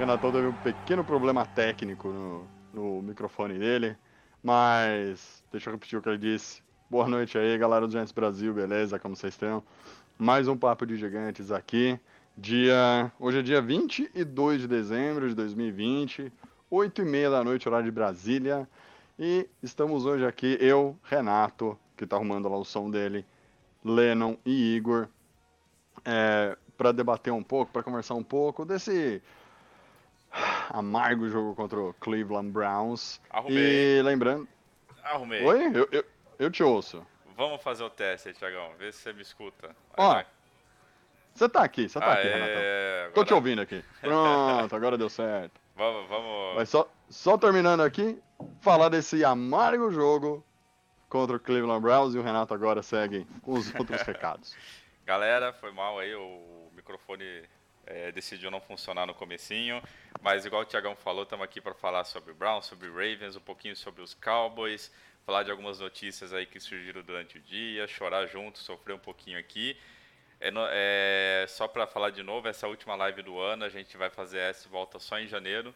[0.00, 3.98] O Renatão teve um pequeno problema técnico no, no microfone dele,
[4.42, 6.62] mas deixa eu repetir o que ele disse.
[6.88, 8.98] Boa noite aí, galera do Giants Brasil, beleza?
[8.98, 9.62] Como vocês estão?
[10.18, 12.00] Mais um Papo de Gigantes aqui.
[12.34, 13.12] Dia...
[13.20, 16.32] Hoje é dia 22 de dezembro de 2020,
[16.70, 18.66] 8 e meia da noite, horário de Brasília.
[19.18, 23.22] E estamos hoje aqui, eu, Renato, que tá arrumando lá o som dele,
[23.84, 25.08] Lennon e Igor,
[26.06, 29.20] é, para debater um pouco, para conversar um pouco desse
[30.70, 33.20] amargo jogo contra o Cleveland Browns.
[33.30, 33.98] Arrumei.
[33.98, 34.48] E lembrando.
[35.02, 35.44] Arrumei.
[35.44, 35.66] Oi?
[35.74, 36.04] Eu, eu,
[36.38, 37.04] eu te ouço.
[37.36, 38.72] Vamos fazer o teste aí, Tiagão.
[38.78, 39.74] Vê se você me escuta.
[39.96, 40.22] Ó.
[41.34, 43.12] Você tá aqui, você tá Ah, aqui, é, Renatão.
[43.14, 43.84] Tô agora- te ouvindo aqui.
[44.00, 45.60] Pronto, agora deu certo.
[45.76, 46.56] Vamos, vamos.
[46.56, 48.20] Mas só, só terminando aqui,
[48.60, 50.44] falar desse amargo jogo
[51.08, 54.54] contra o Cleveland Browns e o Renato agora segue com os outros recados.
[55.06, 57.24] Galera, foi mal aí, o microfone
[57.86, 59.82] é, decidiu não funcionar no comecinho,
[60.20, 63.36] mas igual o Tiagão falou, estamos aqui para falar sobre o Browns, sobre o Ravens,
[63.36, 64.92] um pouquinho sobre os Cowboys,
[65.24, 69.38] falar de algumas notícias aí que surgiram durante o dia, chorar junto, sofrer um pouquinho
[69.38, 69.76] aqui.
[70.40, 74.08] É, é, só para falar de novo, essa última live do ano, a gente vai
[74.08, 75.74] fazer essa volta só em janeiro,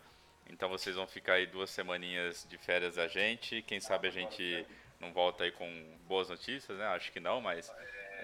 [0.48, 4.66] então vocês vão ficar aí duas semaninhas de férias da gente, quem sabe a gente
[5.00, 6.86] não volta aí com boas notícias, né?
[6.86, 7.70] Acho que não, mas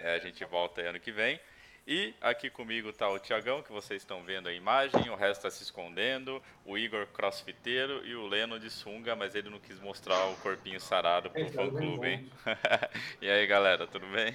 [0.02, 1.38] é, a gente volta aí ano que vem.
[1.86, 5.50] E aqui comigo tá o Tiagão, que vocês estão vendo a imagem, o resto está
[5.50, 10.26] se escondendo, o Igor crossfiteiro e o Leno de sunga, mas ele não quis mostrar
[10.26, 12.30] o corpinho sarado pro fã clube, hein?
[13.20, 14.34] e aí galera, tudo bem?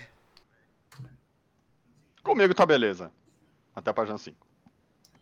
[2.23, 3.11] Comigo tá beleza.
[3.75, 4.47] Até a página 5.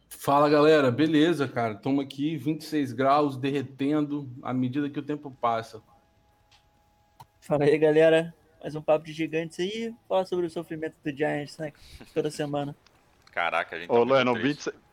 [0.07, 1.73] Fala galera, beleza, cara?
[1.73, 5.81] Estamos aqui, 26 graus, derretendo à medida que o tempo passa.
[7.41, 8.33] Fala aí, galera.
[8.63, 9.93] Mais um papo de gigantes aí.
[10.07, 11.73] Falar sobre o sofrimento do Giants, né?
[12.13, 12.73] Toda semana.
[13.33, 14.71] Caraca, a gente tá Ô, Leno, triste.
[14.71, 14.83] 26...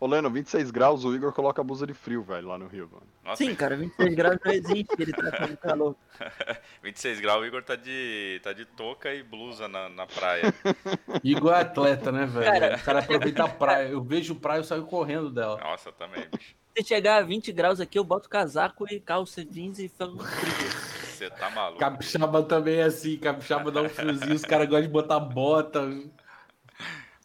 [0.00, 2.88] Ô, Leno, 26 graus, o Igor coloca a blusa de frio, velho, lá no Rio,
[2.90, 3.06] mano.
[3.22, 5.94] Nossa, Sim, cara, 26 graus não existe, ele tá fazendo calor.
[6.82, 10.42] 26 graus, o Igor tá de, tá de touca e blusa na, na praia.
[11.22, 12.46] Igor é atleta, né, velho?
[12.46, 12.76] Cara.
[12.76, 13.88] O cara aproveita a praia.
[13.88, 15.60] Eu vejo praia, eu saio correndo dela.
[15.60, 16.61] Nossa, também, bicho.
[16.76, 20.16] Se chegar a 20 graus aqui, eu boto casaco e calça jeans e frio.
[20.16, 21.78] Você tá maluco.
[21.78, 25.80] Capixaba também é assim, capixaba dá um friozinho, os caras gostam de botar bota.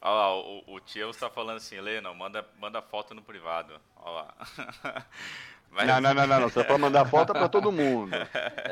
[0.02, 3.74] Olha lá, o, o tio tá falando assim, Leno, manda, manda foto no privado.
[3.96, 4.36] Olha lá.
[5.72, 6.50] Mas- Não, não, não, não, não.
[6.50, 8.16] Você pode mandar foto pra todo mundo.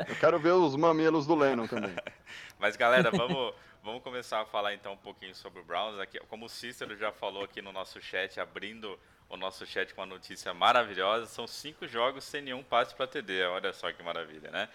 [0.08, 1.94] Eu quero ver os mamilos do Lennon também.
[2.58, 5.98] Mas galera, vamos, vamos começar a falar então um pouquinho sobre o Browns.
[5.98, 8.98] Aqui, como o Cícero já falou aqui no nosso chat, abrindo
[9.28, 13.44] o nosso chat com uma notícia maravilhosa, são cinco jogos sem nenhum passe para TD.
[13.44, 14.68] Olha só que maravilha, né?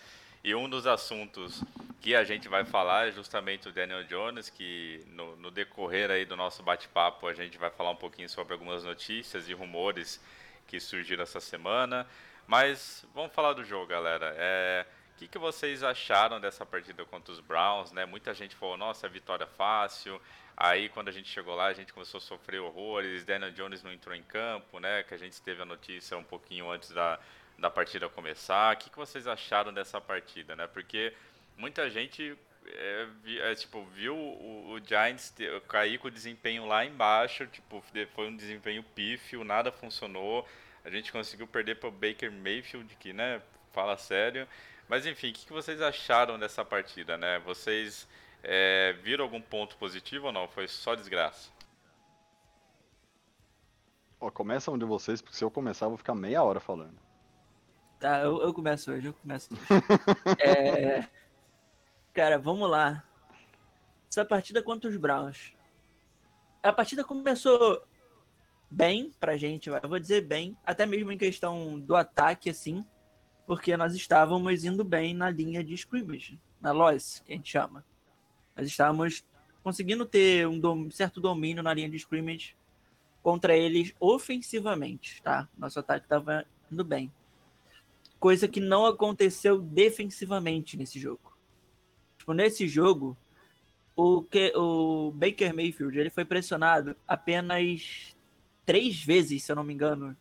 [0.44, 1.63] E um dos assuntos
[2.01, 6.25] que a gente vai falar é justamente o Daniel Jones, que no, no decorrer aí
[6.25, 10.19] do nosso bate-papo a gente vai falar um pouquinho sobre algumas notícias e rumores
[10.66, 12.07] que surgiram essa semana.
[12.47, 14.33] Mas vamos falar do jogo, galera.
[14.35, 17.91] É, o que, que vocês acharam dessa partida contra os Browns?
[17.91, 18.06] Né?
[18.06, 20.19] Muita gente falou, nossa, vitória fácil.
[20.63, 23.25] Aí quando a gente chegou lá, a gente começou a sofrer horrores.
[23.25, 25.01] Daniel Jones não entrou em campo, né?
[25.01, 27.19] Que a gente teve a notícia um pouquinho antes da,
[27.57, 28.75] da partida começar.
[28.75, 30.67] O que, que vocês acharam dessa partida, né?
[30.67, 31.13] Porque
[31.57, 33.07] muita gente é,
[33.39, 35.33] é, tipo, viu o, o Giants
[35.67, 37.83] cair com o desempenho lá embaixo, tipo,
[38.13, 40.47] foi um desempenho pífio, nada funcionou.
[40.85, 43.41] A gente conseguiu perder para o Baker Mayfield, que, né,
[43.73, 44.47] fala sério.
[44.88, 47.39] Mas enfim, o que, que vocês acharam dessa partida, né?
[47.39, 48.07] Vocês
[48.44, 50.47] é, viram algum ponto positivo ou não?
[50.47, 51.50] Foi só desgraça?
[54.19, 56.97] Ó, começa um de vocês, porque se eu começar, eu vou ficar meia hora falando.
[58.00, 59.62] Tá, eu, eu começo hoje, eu começo hoje.
[60.39, 61.07] É,
[62.13, 63.04] Cara, vamos lá.
[64.10, 65.54] Essa partida contra os Browns.
[66.62, 67.81] A partida começou
[68.69, 72.86] bem pra gente, eu vou dizer bem, até mesmo em questão do ataque, assim,
[73.48, 77.83] porque nós estávamos indo bem na linha de scrimmage, na loss, que a gente chama.
[78.56, 79.24] Nós estávamos
[79.63, 82.56] conseguindo ter um dom- certo domínio na linha de scrimmage
[83.21, 85.48] contra eles ofensivamente, tá?
[85.57, 87.12] Nosso ataque estava indo bem.
[88.19, 91.31] Coisa que não aconteceu defensivamente nesse jogo.
[92.18, 93.18] Tipo, nesse jogo,
[93.95, 98.15] o, que, o Baker Mayfield ele foi pressionado apenas
[98.65, 100.15] três vezes, se eu não me engano,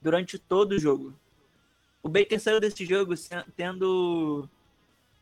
[0.00, 1.14] durante todo o jogo.
[2.02, 3.14] O Baker saiu desse jogo
[3.56, 4.48] tendo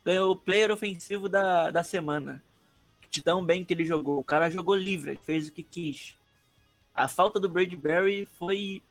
[0.05, 2.43] ganhou o player ofensivo da, da semana.
[3.11, 4.19] De tão bem que ele jogou.
[4.19, 6.17] O cara jogou livre, fez o que quis.
[6.94, 8.82] A falta do Bradbury foi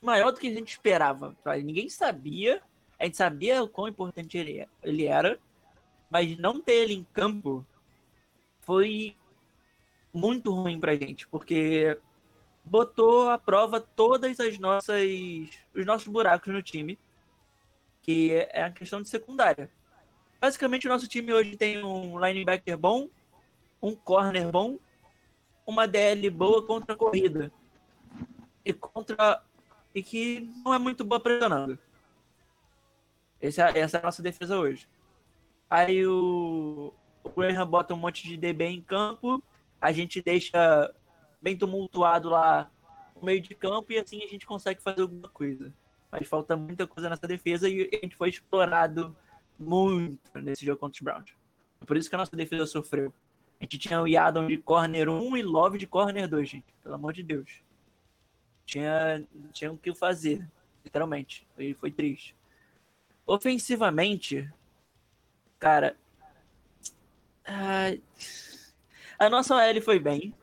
[0.00, 1.36] maior do que a gente esperava.
[1.62, 2.60] Ninguém sabia.
[2.98, 5.38] A gente sabia o quão importante é- ele era.
[6.10, 7.64] Mas não ter ele em campo
[8.60, 9.16] foi
[10.12, 11.26] muito ruim pra gente.
[11.28, 11.96] Porque
[12.64, 15.08] botou à prova todas as nossas
[15.74, 16.98] os nossos buracos no time,
[18.02, 19.70] que é a questão de secundária.
[20.42, 23.08] Basicamente o nosso time hoje tem um linebacker bom,
[23.80, 24.76] um corner bom,
[25.64, 27.52] uma DL boa contra a corrida
[28.64, 29.40] e contra
[29.94, 31.78] e que não é muito boa pressionando.
[33.40, 34.88] Essa, essa é a nossa defesa hoje.
[35.70, 36.92] Aí o,
[37.22, 39.40] o Graham bota um monte de DB em campo,
[39.80, 40.92] a gente deixa
[41.40, 42.68] bem tumultuado lá
[43.14, 45.72] no meio de campo e assim a gente consegue fazer alguma coisa.
[46.10, 49.16] Mas falta muita coisa nessa defesa e a gente foi explorado
[49.62, 51.34] muito nesse jogo contra os Browns.
[51.86, 53.12] Por isso que a nossa defesa sofreu.
[53.60, 56.74] A gente tinha o Yadon de corner 1 e Love de corner 2, gente.
[56.82, 57.62] Pelo amor de Deus.
[58.66, 60.46] Tinha, tinha o que fazer,
[60.84, 61.46] literalmente.
[61.54, 62.36] Foi, foi triste.
[63.26, 64.50] Ofensivamente,
[65.58, 65.96] cara.
[69.18, 70.34] a nossa OL foi bem.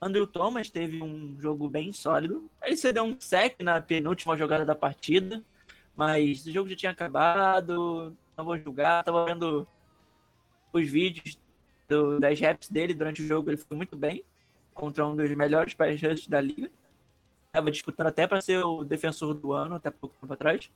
[0.00, 2.48] Andrew Thomas teve um jogo bem sólido.
[2.62, 5.42] Ele cedeu um sec na penúltima jogada da partida,
[5.98, 8.16] mas o jogo já tinha acabado.
[8.36, 9.02] Não vou julgar.
[9.02, 9.66] Tava vendo
[10.72, 11.36] os vídeos
[11.88, 13.50] do- das reps dele durante o jogo.
[13.50, 14.24] Ele foi muito bem
[14.72, 16.70] contra um dos melhores pass da liga.
[17.50, 20.70] Tava disputando até para ser o defensor do ano, até pouco tempo atrás.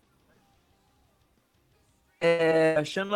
[2.20, 3.08] É, Sean.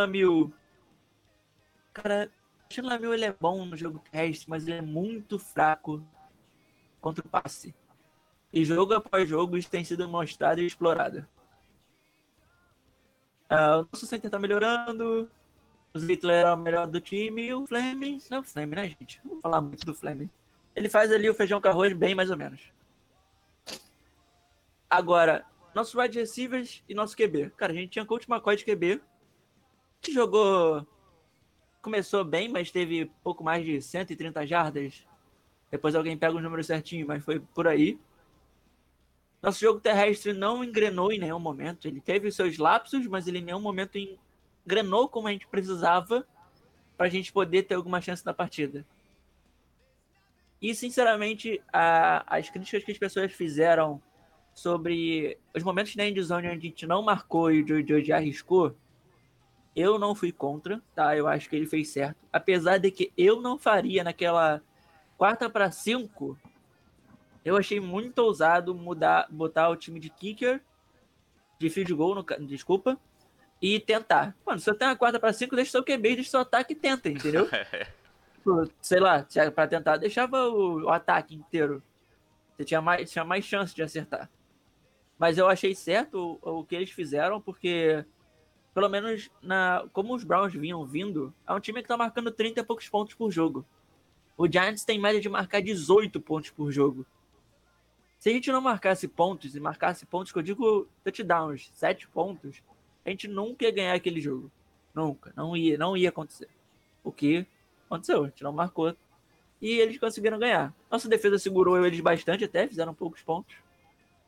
[1.93, 2.31] Cara,
[2.70, 6.00] Sean ele é bom no jogo terrestre, mas ele é muito fraco
[7.00, 7.75] contra o passe.
[8.53, 11.26] E jogo após jogo isso tem sido mostrado e explorado.
[13.48, 15.31] Ah, o nosso center tá melhorando.
[15.94, 17.46] O Zittler é o melhor do time.
[17.46, 18.20] E o Fleming.
[18.31, 19.20] Não, o Fleming, né, gente?
[19.25, 20.31] Vou falar muito do Fleming.
[20.75, 22.60] Ele faz ali o feijão com arroz bem mais ou menos.
[24.90, 25.44] Agora,
[25.75, 27.50] nossos wide receivers e nosso QB.
[27.56, 29.00] Cara, a gente tinha Coach McCoy de QB.
[30.00, 30.87] Que jogou.
[31.81, 35.06] Começou bem, mas teve pouco mais de 130 jardas.
[35.70, 37.98] Depois alguém pega os números certinho, mas foi por aí.
[39.46, 41.87] Nosso jogo terrestre não engrenou em nenhum momento.
[41.87, 43.96] Ele teve os seus lapsos, mas ele em nenhum momento
[44.66, 46.26] engrenou como a gente precisava
[46.96, 48.84] para a gente poder ter alguma chance na partida.
[50.60, 54.02] E, sinceramente, a- as críticas que as pessoas fizeram
[54.52, 58.75] sobre os momentos na endzone onde a gente não marcou e o Jojo arriscou,
[59.76, 61.16] eu não fui contra, tá?
[61.16, 62.16] Eu acho que ele fez certo.
[62.32, 64.60] Apesar de que eu não faria naquela
[65.16, 66.37] quarta para cinco,
[67.46, 70.60] eu achei muito ousado mudar, botar o time de kicker,
[71.60, 72.98] de field goal, no, desculpa,
[73.62, 74.37] e tentar.
[74.44, 76.76] Mano, se eu tenho uma quarta para cinco, deixa seu QB, deixa seu ataque e
[76.76, 77.48] tenta, entendeu?
[78.34, 81.81] Tipo, Sei lá, é pra tentar, deixava o, o ataque inteiro.
[82.56, 84.28] Você tinha mais, tinha mais chance de acertar.
[85.16, 88.04] Mas eu achei certo o, o que eles fizeram, porque
[88.75, 92.60] pelo menos na como os Browns vinham vindo, é um time que tá marcando 30
[92.60, 93.64] e poucos pontos por jogo.
[94.37, 97.06] O Giants tem média de marcar 18 pontos por jogo.
[98.18, 102.62] Se a gente não marcasse pontos, e marcasse pontos que eu digo touchdowns, 7 pontos,
[103.05, 104.50] a gente nunca ia ganhar aquele jogo.
[104.94, 105.32] Nunca.
[105.36, 106.48] Não ia, não ia acontecer.
[107.05, 107.46] O que
[107.86, 108.24] aconteceu?
[108.24, 108.96] A gente não marcou.
[109.60, 110.74] E eles conseguiram ganhar.
[110.91, 113.55] Nossa defesa segurou eles bastante até, fizeram poucos pontos.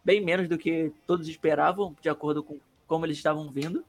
[0.04, 3.84] Bem menos do que todos esperavam, de acordo com como eles estavam vindo.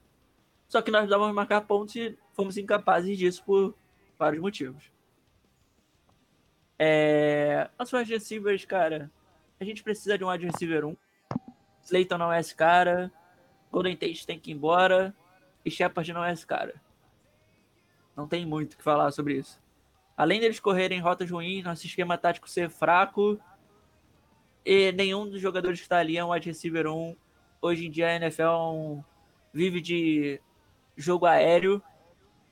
[0.68, 3.74] Só que nós dávamos marcar pontos e fomos incapazes disso por
[4.20, 4.84] vários motivos.
[6.78, 7.70] É...
[7.80, 9.10] Nossos wide receivers, cara,
[9.60, 10.96] a gente precisa de um wide receiver 1.
[11.84, 13.12] Slayton não é esse cara.
[13.72, 15.14] Golden Tate tem que ir embora.
[15.66, 16.82] E Shepard não é esse cara.
[18.16, 19.62] Não tem muito o que falar sobre isso.
[20.16, 23.40] Além deles correrem rotas ruins, nosso esquema tático ser fraco,
[24.66, 27.16] e nenhum dos jogadores que está ali é um wide receiver 1.
[27.62, 29.04] Hoje em dia a NFL é um-
[29.54, 30.42] vive de
[30.96, 31.82] jogo aéreo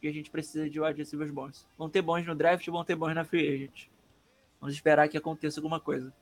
[0.02, 1.68] e a gente precisa de wide receivers bons.
[1.78, 3.88] Vão ter bons no draft, vão ter bons na free agent.
[4.60, 6.14] Vamos esperar que aconteça alguma coisa.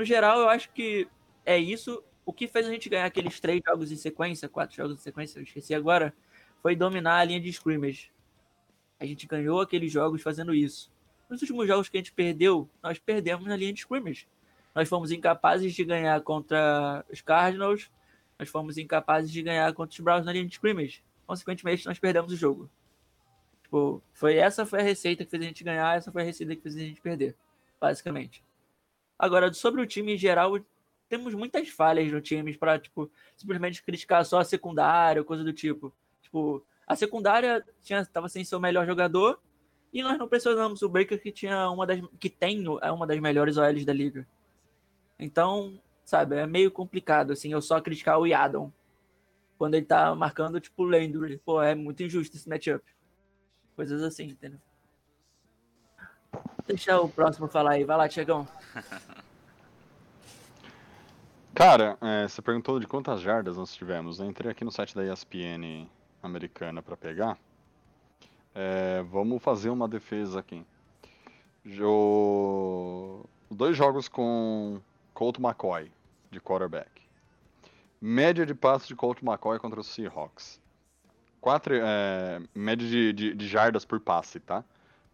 [0.00, 1.06] No geral, eu acho que
[1.44, 2.02] é isso.
[2.24, 5.38] O que fez a gente ganhar aqueles três jogos em sequência, quatro jogos em sequência,
[5.38, 6.14] eu esqueci agora,
[6.62, 8.10] foi dominar a linha de scrimmage.
[8.98, 10.90] A gente ganhou aqueles jogos fazendo isso.
[11.28, 14.26] Nos últimos jogos que a gente perdeu, nós perdemos na linha de scrimmage.
[14.74, 17.90] Nós fomos incapazes de ganhar contra os Cardinals,
[18.38, 21.04] nós fomos incapazes de ganhar contra os Browns na linha de scrimmage.
[21.26, 22.70] Consequentemente, nós perdemos o jogo.
[23.64, 26.56] Tipo, foi, essa foi a receita que fez a gente ganhar, essa foi a receita
[26.56, 27.36] que fez a gente perder,
[27.78, 28.42] basicamente.
[29.20, 30.58] Agora, sobre o time em geral,
[31.06, 35.92] temos muitas falhas no time para tipo, simplesmente criticar só a secundária coisa do tipo.
[36.22, 39.38] Tipo, a secundária tinha, tava sem seu melhor jogador
[39.92, 43.20] e nós não pressionamos o Baker que tinha uma das que tem é uma das
[43.20, 44.26] melhores OLs da liga.
[45.18, 48.72] Então, sabe, é meio complicado assim, eu só criticar o Yadon
[49.58, 51.36] quando ele tá marcando tipo Landry.
[51.44, 52.82] Pô, é muito injusto esse matchup.
[53.76, 54.60] Coisas assim, entendeu?
[56.70, 57.82] Deixa o próximo falar aí.
[57.82, 58.46] Vai lá, Tiagão.
[61.52, 64.20] Cara, é, você perguntou de quantas jardas nós tivemos.
[64.20, 65.88] Eu entrei aqui no site da ESPN
[66.22, 67.36] americana para pegar.
[68.54, 70.64] É, vamos fazer uma defesa aqui.
[71.64, 73.24] Jo...
[73.50, 74.80] Dois jogos com
[75.12, 75.90] Colt McCoy
[76.30, 76.88] de quarterback.
[78.00, 80.60] Média de passos de Colt McCoy contra os Seahawks.
[81.40, 84.62] Quatro, é, média de, de, de jardas por passe, tá?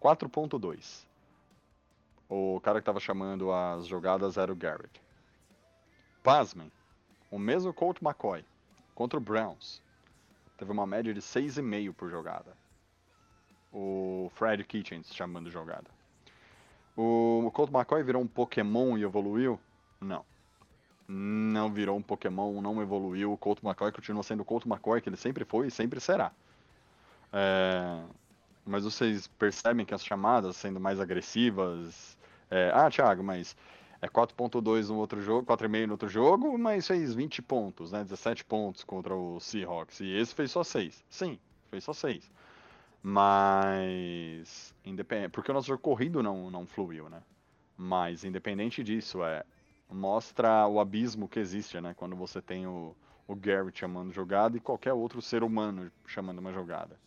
[0.02, 1.06] 4.2.
[2.28, 5.00] O cara que estava chamando as jogadas era o Garrett.
[6.22, 6.70] Pasmem,
[7.30, 8.44] o mesmo Colt McCoy
[8.94, 9.80] contra o Browns
[10.58, 12.56] teve uma média de 6,5 por jogada.
[13.72, 15.88] O Fred Kitchens chamando jogada.
[16.96, 19.60] O Colt McCoy virou um Pokémon e evoluiu?
[20.00, 20.24] Não.
[21.06, 23.32] Não virou um Pokémon, não evoluiu.
[23.32, 26.32] O Colt McCoy continua sendo o Colt McCoy que ele sempre foi e sempre será.
[27.32, 28.02] É...
[28.66, 32.18] Mas vocês percebem que as chamadas sendo mais agressivas.
[32.50, 32.70] É...
[32.74, 33.56] Ah, Thiago, mas
[34.02, 38.02] é 4.2 no outro jogo, 4,5 no outro jogo, mas fez 20 pontos, né?
[38.02, 40.00] 17 pontos contra o Seahawks.
[40.00, 41.04] E esse fez só 6.
[41.08, 41.38] Sim,
[41.70, 42.30] fez só 6.
[43.02, 44.74] Mas.
[44.84, 45.28] Independ...
[45.30, 47.22] Porque o nosso jogo corrido não, não fluiu, né?
[47.76, 49.44] Mas independente disso, é.
[49.88, 51.94] Mostra o abismo que existe, né?
[51.94, 52.96] Quando você tem o,
[53.28, 56.98] o Garrett chamando jogada e qualquer outro ser humano chamando uma jogada.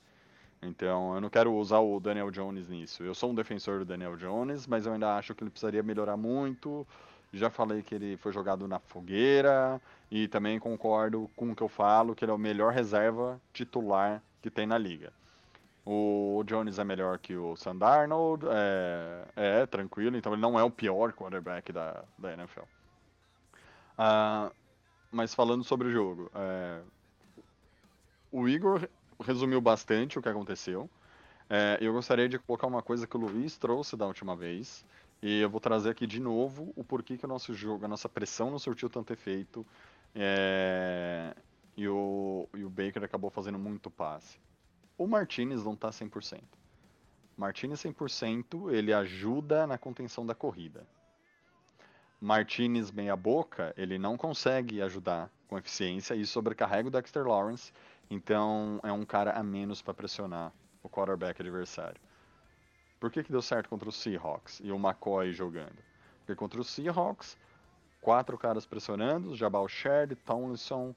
[0.61, 3.03] Então, eu não quero usar o Daniel Jones nisso.
[3.03, 6.17] Eu sou um defensor do Daniel Jones, mas eu ainda acho que ele precisaria melhorar
[6.17, 6.85] muito.
[7.31, 9.79] Já falei que ele foi jogado na fogueira
[10.11, 14.21] e também concordo com o que eu falo, que ele é o melhor reserva titular
[14.41, 15.13] que tem na liga.
[15.85, 20.69] O Jones é melhor que o Sandarnold, é, é tranquilo, então ele não é o
[20.69, 22.63] pior quarterback da, da NFL.
[23.97, 24.51] Ah,
[25.11, 26.81] mas falando sobre o jogo, é,
[28.31, 28.87] o Igor
[29.19, 30.89] resumiu bastante o que aconteceu.
[31.49, 34.85] É, eu gostaria de colocar uma coisa que o Luiz trouxe da última vez.
[35.21, 38.07] E eu vou trazer aqui de novo o porquê que o nosso jogo, a nossa
[38.07, 39.65] pressão não surtiu tanto efeito.
[40.15, 41.35] É,
[41.75, 44.39] e, o, e o Baker acabou fazendo muito passe.
[44.97, 46.41] O Martinez não está 100%.
[47.35, 50.85] Martinez 100%, ele ajuda na contenção da corrida.
[52.19, 57.71] Martinez meia boca, ele não consegue ajudar com eficiência e sobrecarrega o Dexter Lawrence
[58.09, 60.51] então é um cara a menos para pressionar
[60.81, 61.99] o quarterback adversário.
[62.99, 65.77] Por que, que deu certo contra os Seahawks e o McCoy jogando?
[66.19, 67.37] Porque contra os Seahawks,
[68.01, 70.93] quatro caras pressionando, Jabal Sherd, Tomlinson,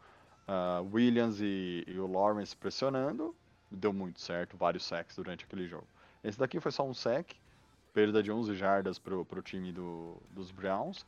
[0.49, 3.35] uh, Williams e, e, o Lawrence pressionando,
[3.71, 5.87] deu muito certo, vários sacks durante aquele jogo.
[6.25, 7.37] Esse daqui foi só um sack,
[7.93, 11.07] perda de 11 jardas para o time do, dos Browns,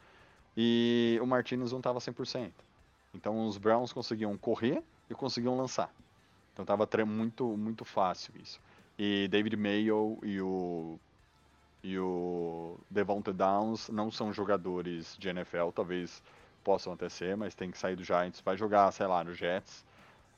[0.57, 2.53] e o Martinez não estava 100%.
[3.15, 5.93] Então os Browns conseguiam correr e conseguiam lançar.
[6.53, 8.61] Então tava muito, muito fácil isso.
[8.99, 10.99] E David Mayo e o
[11.83, 16.23] e o Devonta Downs não são jogadores de NFL, talvez
[16.65, 19.85] possam até ser, mas tem que sair do Giants, vai jogar, sei lá, no Jets,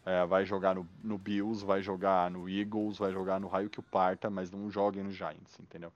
[0.04, 3.78] é, vai jogar no, no, Bills, vai jogar no Eagles, vai jogar no raio que
[3.78, 5.92] o parta, mas não joguem no Giants, entendeu?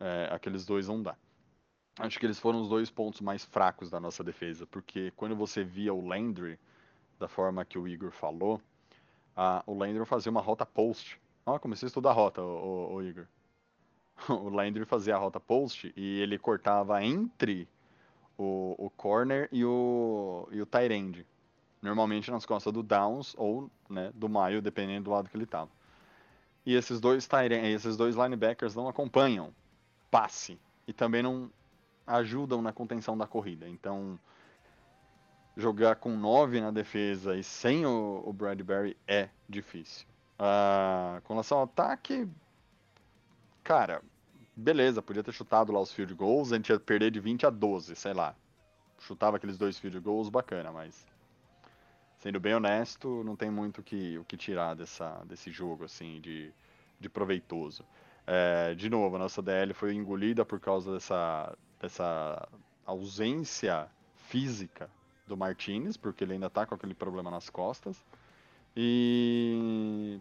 [0.00, 1.14] É, aqueles dois não dá.
[1.98, 5.62] Acho que eles foram os dois pontos mais fracos da nossa defesa, porque quando você
[5.62, 6.58] via o Landry,
[7.18, 8.60] da forma que o Igor falou,
[9.36, 11.20] a, o Landry fazia uma rota post.
[11.44, 13.26] Ó, comecei a estudar a rota, o, o, o Igor.
[14.30, 17.68] O Landry fazia a rota post e ele cortava entre
[18.38, 21.26] o, o corner e o, e o tight end.
[21.82, 25.70] Normalmente nas costas do Downs ou né, do Maio, dependendo do lado que ele estava.
[26.64, 29.54] E esses dois, tight end, esses dois linebackers não acompanham
[30.10, 31.50] passe e também não
[32.06, 33.68] ajudam na contenção da corrida.
[33.68, 34.18] Então,
[35.56, 40.06] jogar com 9 na defesa e sem o, o Bradbury é difícil.
[40.38, 42.28] Uh, com relação ao ataque,
[43.64, 44.02] cara,
[44.54, 47.50] beleza, podia ter chutado lá os field goals, a gente ia perder de 20 a
[47.50, 48.34] 12, sei lá.
[48.98, 51.06] Chutava aqueles dois field goals, bacana, mas
[52.18, 56.52] sendo bem honesto, não tem muito que, o que tirar dessa, desse jogo, assim, de,
[57.00, 57.84] de proveitoso.
[58.26, 62.48] É, de novo, a nossa DL foi engolida por causa dessa, dessa
[62.84, 63.88] ausência
[64.28, 64.90] física
[65.26, 68.04] do Martinez, porque ele ainda tá com aquele problema nas costas.
[68.76, 70.20] E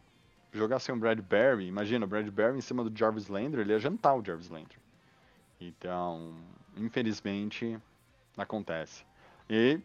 [0.54, 4.16] jogar sem o Bradbury, imagina, o Bradbury em cima do Jarvis Landry, ele ia jantar
[4.16, 4.78] o Jarvis Landry.
[5.60, 6.36] Então,
[6.78, 7.78] infelizmente,
[8.38, 9.06] acontece.
[9.50, 9.80] E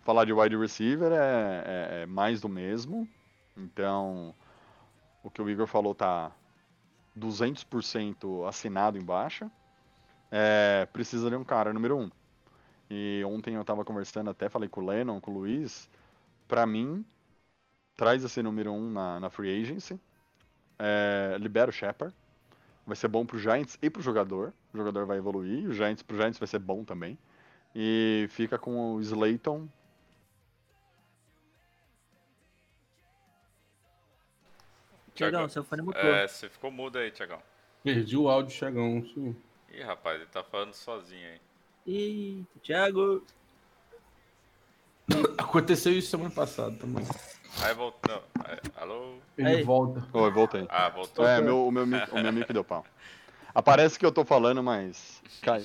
[0.00, 3.08] falar de wide receiver é, é- é mais do mesmo.
[3.56, 4.34] Então,
[5.22, 6.32] o que o Igor falou tá
[7.14, 9.50] 200% assinado embaixo.
[10.30, 12.10] É, precisa de um cara número um.
[12.94, 15.88] E ontem eu tava conversando até, falei com o Lennon, com o Luiz.
[16.46, 17.02] Pra mim,
[17.96, 19.98] traz esse número um na, na free agency.
[20.78, 22.14] É, libera o Shepard.
[22.86, 24.52] Vai ser bom pro Giants e pro jogador.
[24.74, 25.70] O jogador vai evoluir.
[25.70, 27.18] O Giants pro Giants vai ser bom também.
[27.74, 29.66] E fica com o Slayton.
[35.14, 36.02] Tiagão, seu fone mutou.
[36.02, 37.42] É, você ficou mudo aí, Tiagão.
[37.82, 38.54] Perdi o áudio.
[39.14, 39.34] Sim.
[39.70, 41.40] Ih, rapaz, ele tá falando sozinho aí.
[41.86, 43.22] Ih, Thiago.
[45.38, 47.04] Aconteceu isso semana passada também.
[47.62, 48.22] Aí voltou.
[48.44, 49.14] Aí, alô?
[49.36, 49.62] Ele Aí.
[49.62, 50.06] volta.
[50.12, 50.66] Oi, voltei.
[50.68, 51.26] Ah, voltou.
[51.26, 52.84] É, meu, o, meu, mic- o meu mic deu pau.
[53.54, 55.62] Aparece que eu tô falando, mas cai.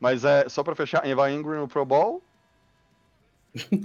[0.00, 2.22] Mas é, só pra fechar, Eva Ingram no Pro Bowl.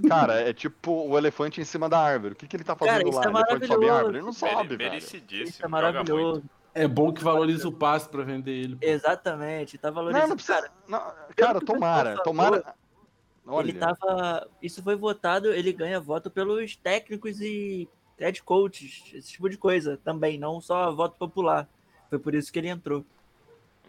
[0.08, 2.34] Cara, é tipo o elefante em cima da árvore.
[2.34, 3.24] O que, que ele tá fazendo Cara, isso lá?
[3.24, 4.16] é elefante sobe árvore?
[4.18, 4.90] Ele não sobe, Mere- velho.
[4.90, 5.48] Merecidíssimo.
[5.48, 5.92] Isso é joga muito.
[6.12, 6.42] maravilhoso.
[6.74, 8.76] É bom que valoriza o passe pra vender ele.
[8.76, 8.84] pô.
[8.84, 10.28] Exatamente, tá Não, valorizando.
[10.28, 10.54] não precisa.
[10.62, 11.00] Cara, não,
[11.36, 12.74] cara, tomara, tomara.
[13.46, 14.48] Olha, ele tava.
[14.60, 17.88] Isso foi votado, ele ganha voto pelos técnicos e
[18.18, 21.68] head coaches, esse tipo de coisa também, não só voto popular.
[22.10, 23.04] Foi por isso que ele entrou.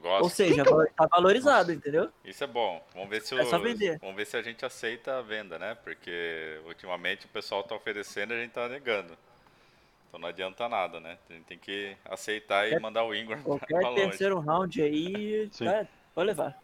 [0.02, 0.24] Gosto.
[0.24, 2.10] Ou seja, valo- tá valorizado, entendeu?
[2.24, 2.84] Isso é bom.
[2.94, 3.98] Vamos ver se É só o- vender.
[4.00, 5.74] Vamos ver se a gente aceita a venda, né?
[5.76, 9.18] Porque ultimamente o pessoal tá oferecendo e a gente tá negando.
[10.16, 11.18] Então não adianta nada, né?
[11.30, 13.96] A gente tem que aceitar e É- mandar o Ingram pra Qualquer longe.
[14.04, 16.58] terceiro round aí, tá, pode levar.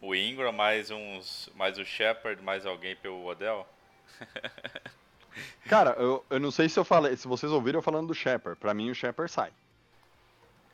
[0.00, 3.66] O Ingram mais uns, mais o Shepard, mais alguém pelo Odell.
[5.68, 8.58] Cara, eu, eu não sei se eu falei, se vocês ouviram eu falando do Shepard.
[8.58, 9.52] Pra mim o Shepard sai.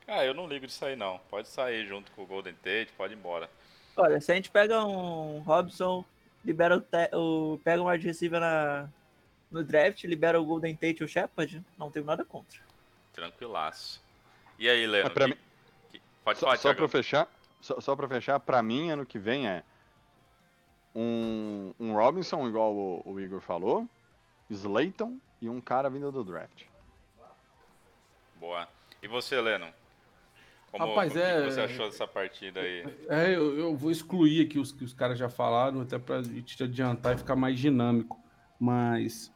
[0.07, 1.19] Ah, eu não ligo disso aí não.
[1.29, 3.50] Pode sair junto com o Golden Tate, pode ir embora.
[3.97, 6.05] Olha, se a gente pega um Robson,
[6.45, 8.88] libera o, te- o pega um wide receiver na,
[9.52, 12.58] no draft, libera o Golden Tate e o Shepard, não tenho nada contra.
[13.12, 14.02] Tranquilaço.
[14.58, 15.04] E aí, Leno?
[15.04, 15.41] Mas pra que- mim-
[15.91, 17.28] que- Pode Só, falar, só pra fechar,
[17.60, 19.62] só, só pra fechar, pra mim ano que vem é
[20.95, 23.88] um, um Robinson, igual o, o Igor falou,
[24.50, 26.65] Slayton e um cara vindo do draft.
[28.38, 28.69] Boa.
[29.02, 29.67] E você, Leno?
[30.71, 32.82] Como, Rapaz, o que é- que você achou dessa partida aí?
[33.08, 36.62] É, eu, eu vou excluir aqui os que os caras já falaram, até pra te
[36.62, 38.19] adiantar e ficar mais dinâmico.
[38.58, 39.30] Mas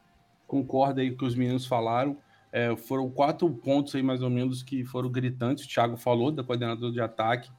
[0.47, 2.17] concordo aí com o que os meninos falaram.
[2.51, 5.65] É, foram quatro pontos aí, mais ou menos, que foram gritantes.
[5.65, 7.49] O Thiago falou, da coordenadora de ataque,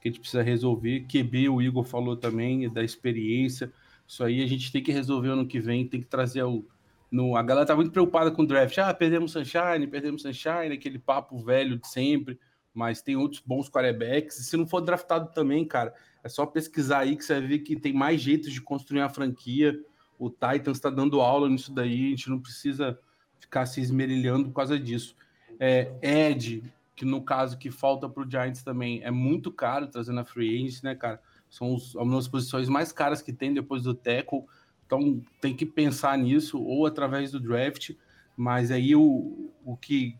[0.00, 1.06] que a gente precisa resolver.
[1.06, 3.72] QB, o Igor falou também, da experiência.
[4.06, 6.66] Isso aí a gente tem que resolver ano que vem, tem que trazer o.
[7.10, 8.76] No, a galera tá muito preocupada com o draft.
[8.78, 12.38] Ah, perdemos Sunshine, perdemos Sunshine, aquele papo velho de sempre
[12.74, 14.38] mas tem outros bons quarterbacks.
[14.38, 17.58] E se não for draftado também, cara, é só pesquisar aí que você vai ver
[17.60, 19.78] que tem mais jeitos de construir uma franquia.
[20.22, 22.96] O Titans está dando aula nisso daí, a gente não precisa
[23.40, 25.16] ficar se esmerilhando por causa disso.
[25.58, 26.62] É, Ed,
[26.94, 30.56] que no caso que falta para o Giants também, é muito caro trazendo a free
[30.56, 31.20] agency, né, cara?
[31.50, 34.44] São os, uma das posições mais caras que tem depois do tackle.
[34.86, 37.90] Então tem que pensar nisso, ou através do draft.
[38.36, 40.16] Mas aí o, o que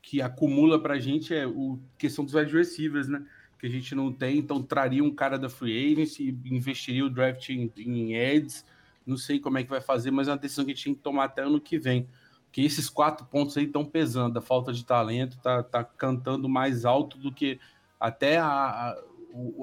[0.00, 3.24] que acumula pra gente é o questão dos wide receivers, né?
[3.58, 7.48] Que a gente não tem, então traria um cara da free agency, investiria o draft
[7.48, 8.64] em, em ads,
[9.06, 10.94] não sei como é que vai fazer, mas é uma decisão que a gente tem
[10.94, 12.08] que tomar até ano que vem.
[12.44, 16.84] Porque esses quatro pontos aí estão pesando, a falta de talento tá, tá cantando mais
[16.84, 17.58] alto do que
[17.98, 19.02] até a, a,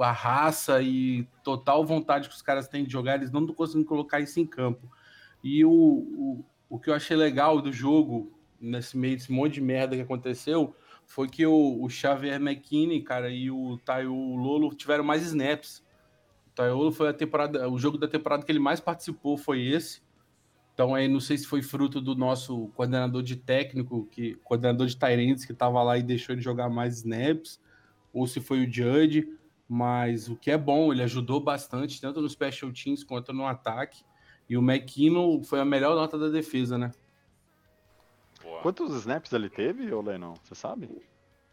[0.02, 3.86] a raça e total vontade que os caras têm de jogar, eles não estão conseguindo
[3.86, 4.89] colocar isso em campo.
[5.43, 9.62] E o, o, o que eu achei legal do jogo, nesse meio desse monte de
[9.62, 10.75] merda que aconteceu,
[11.06, 15.84] foi que o, o Xavier McKinney, cara, e o Tayo Lolo tiveram mais snaps.
[16.60, 19.65] O Tayo Lolo foi a temporada, o jogo da temporada que ele mais participou foi
[19.65, 20.02] esse.
[20.74, 24.98] Então aí não sei se foi fruto do nosso coordenador de técnico, que coordenador de
[24.98, 27.62] Tyrants que estava lá e deixou ele jogar mais snaps,
[28.12, 29.26] ou se foi o Judge,
[29.69, 34.04] mas o que é bom, ele ajudou bastante, tanto no special teams quanto no ataque.
[34.50, 36.91] E o McKinnon foi a melhor nota da defesa, né?
[38.43, 38.62] Boa.
[38.62, 40.34] Quantos snaps ele teve, ô Lennon?
[40.43, 40.89] Você sabe?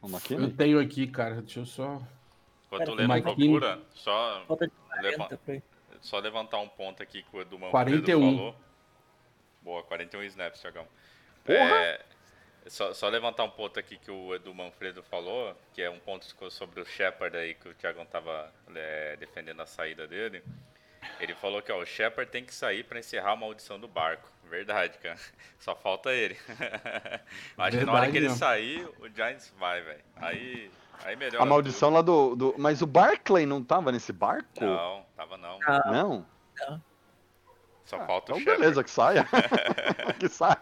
[0.03, 2.03] O Eu tenho aqui, cara, deixa eu só.
[2.66, 5.62] Enquanto o Leno procura, só, Falta de leva- 40 por aí.
[6.00, 8.37] só levantar um ponto aqui que o Edu Manfredo 41.
[8.37, 8.57] falou.
[9.62, 10.87] Boa, 41 snaps, Thiagão.
[11.44, 11.59] Porra!
[11.76, 12.05] É,
[12.66, 16.24] só, só levantar um ponto aqui que o Edu Manfredo falou, que é um ponto
[16.50, 20.42] sobre o Shepard aí, que o Thiagão tava é, defendendo a saída dele.
[21.20, 24.29] Ele falou que ó, o Shepard tem que sair para encerrar a maldição do barco.
[24.44, 25.18] Verdade, cara.
[25.61, 26.37] Só falta ele.
[27.57, 28.38] Acho que na hora que ele mesmo.
[28.38, 30.05] sair, o Giants vai, velho.
[30.16, 30.70] Aí.
[31.38, 32.54] A maldição lá do, do.
[32.59, 34.48] Mas o Barclay não tava nesse barco?
[34.61, 35.59] Não, tava não.
[35.66, 36.26] Ah, Não?
[37.85, 39.24] Só falta o Então, beleza, que saia.
[40.18, 40.59] que saia.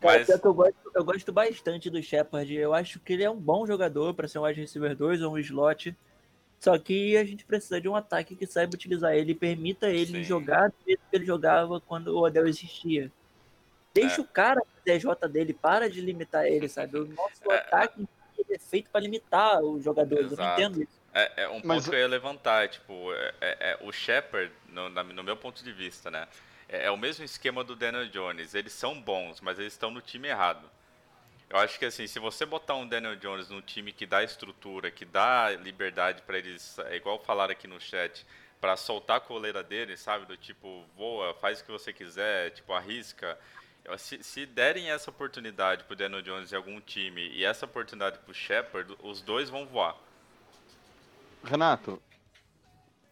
[0.00, 2.54] Mas, que eu, gosto, eu gosto bastante do Shepard.
[2.54, 5.32] Eu acho que ele é um bom jogador para ser um wide receiver 2 ou
[5.32, 5.96] um slot.
[6.60, 10.06] Só que a gente precisa de um ataque que saiba utilizar ele e permita ele
[10.18, 10.22] Sim.
[10.22, 13.10] jogar do jeito que ele jogava quando o Odell existia.
[13.92, 14.24] Deixa É.
[14.24, 16.98] o cara fazer a J dele, para de limitar ele, sabe?
[16.98, 17.58] O nosso É.
[17.58, 18.06] ataque
[18.48, 20.30] ele é feito para limitar os jogadores.
[20.32, 20.60] Eu não Exato.
[20.60, 21.00] entendo isso.
[21.12, 23.92] É, é um ponto Mas- que eu ia levantar, é, tipo, é, é- é o
[23.92, 26.26] Shepard, no, no meu ponto de vista, né?
[26.68, 28.54] É, o mesmo esquema do Daniel Jones.
[28.54, 30.68] Eles são bons, mas eles estão no time errado.
[31.48, 34.90] Eu acho que assim, se você botar um Daniel Jones num time que dá estrutura,
[34.90, 38.26] que dá liberdade pra eles, é igual falaram aqui no chat,
[38.60, 40.24] pra soltar a coleira deles, sabe?
[40.26, 43.38] Do tipo, voa, faz o que você quiser, tipo, arrisca.
[43.98, 48.32] Se, se derem essa oportunidade pro Daniel Jones em algum time e essa oportunidade pro
[48.32, 49.96] Shepard, os dois vão voar.
[51.44, 52.00] Renato,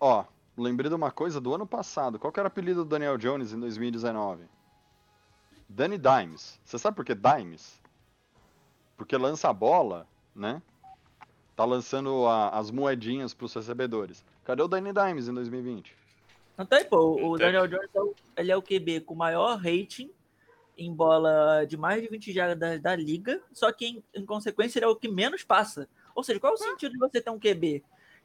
[0.01, 0.25] ó,
[0.57, 2.19] lembrei de uma coisa do ano passado.
[2.19, 4.45] Qual que era o apelido do Daniel Jones em 2019?
[5.69, 6.59] Danny Dimes.
[6.65, 7.81] Você sabe por que Dimes?
[8.97, 10.63] Porque lança a bola, né?
[11.55, 14.25] Tá lançando a- as moedinhas pros recebedores.
[14.45, 15.95] Cadê o Danny Dimes em 2020?
[16.57, 17.31] Não tem, pô.
[17.31, 17.37] O.
[17.39, 20.11] Daniel Jones é o, ele é o QB com maior rating
[20.77, 24.87] em bola de mais de 20 jardas da liga, só que em, em consequência ele
[24.87, 25.89] é o que menos passa.
[26.15, 27.83] Ou seja, qual é o sentido de você ter um QB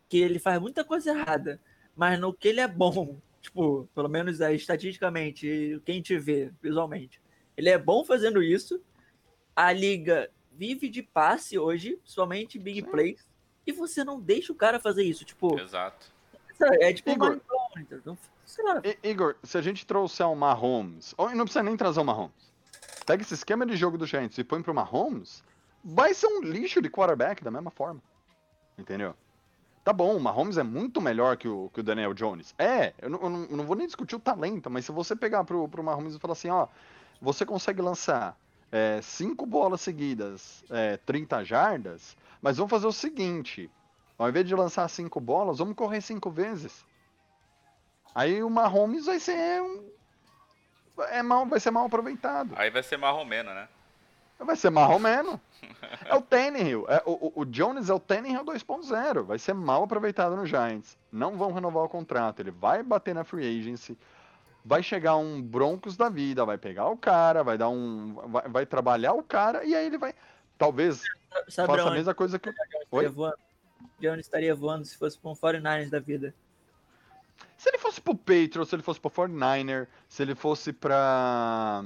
[0.09, 1.59] que ele faz muita coisa errada,
[1.95, 7.21] mas no que ele é bom, tipo, pelo menos é, estatisticamente, quem te vê visualmente,
[7.55, 8.81] ele é bom fazendo isso.
[9.55, 13.27] A liga vive de passe hoje, somente big plays,
[13.65, 15.25] e você não deixa o cara fazer isso.
[15.25, 16.11] Tipo, Exato.
[16.79, 17.41] é tipo Igor.
[18.47, 21.99] Sei lá, I- Igor, se a gente trouxer um Mahomes, ou não precisa nem trazer
[21.99, 22.51] um Mahomes,
[23.05, 25.43] pega esse esquema de jogo do Giants e põe pro Mahomes,
[25.83, 28.01] vai ser um lixo de quarterback da mesma forma.
[28.77, 29.13] Entendeu?
[29.83, 32.53] Tá bom, o Mahomes é muito melhor que o, que o Daniel Jones.
[32.57, 35.67] É, eu não- eu não vou nem discutir o talento, mas se você pegar pro,
[35.69, 36.67] pro Mahomes e falar assim, ó,
[37.21, 38.37] você consegue lançar
[38.69, 43.71] é, cinco bolas seguidas, é, 30 jardas, mas vamos fazer o seguinte,
[44.17, 46.85] ao invés de lançar cinco bolas, vamos correr cinco vezes.
[48.17, 49.85] Aí o Mahomes vai ser um...
[51.11, 52.51] É mal, vai ser mal aproveitado.
[52.55, 53.67] Aí vai ser marromeno, né?
[54.39, 55.39] Vai ser marromeno.
[56.05, 56.85] É o Tannehill.
[56.89, 59.23] É, o, o- Jones é o Tannehill 2.0.
[59.23, 60.97] Vai ser mal aproveitado no Giants.
[61.11, 62.39] Não vão renovar o contrato.
[62.39, 63.97] Ele vai bater na free agency.
[64.65, 66.43] Vai chegar um Broncos da vida.
[66.45, 67.43] Vai pegar o cara.
[67.43, 68.13] Vai dar um.
[68.27, 69.63] Vai, vai trabalhar o cara.
[69.63, 70.13] E aí ele vai.
[70.57, 71.03] Talvez
[71.49, 72.49] sabe faça a mesma coisa que.
[72.49, 73.07] o- estaria Oi?
[73.07, 73.37] voando?
[73.99, 76.33] Jones estaria voando se fosse para um 49ers da vida.
[77.57, 81.83] Se ele fosse pro Patriots, se ele fosse pro 49er, se ele fosse pra.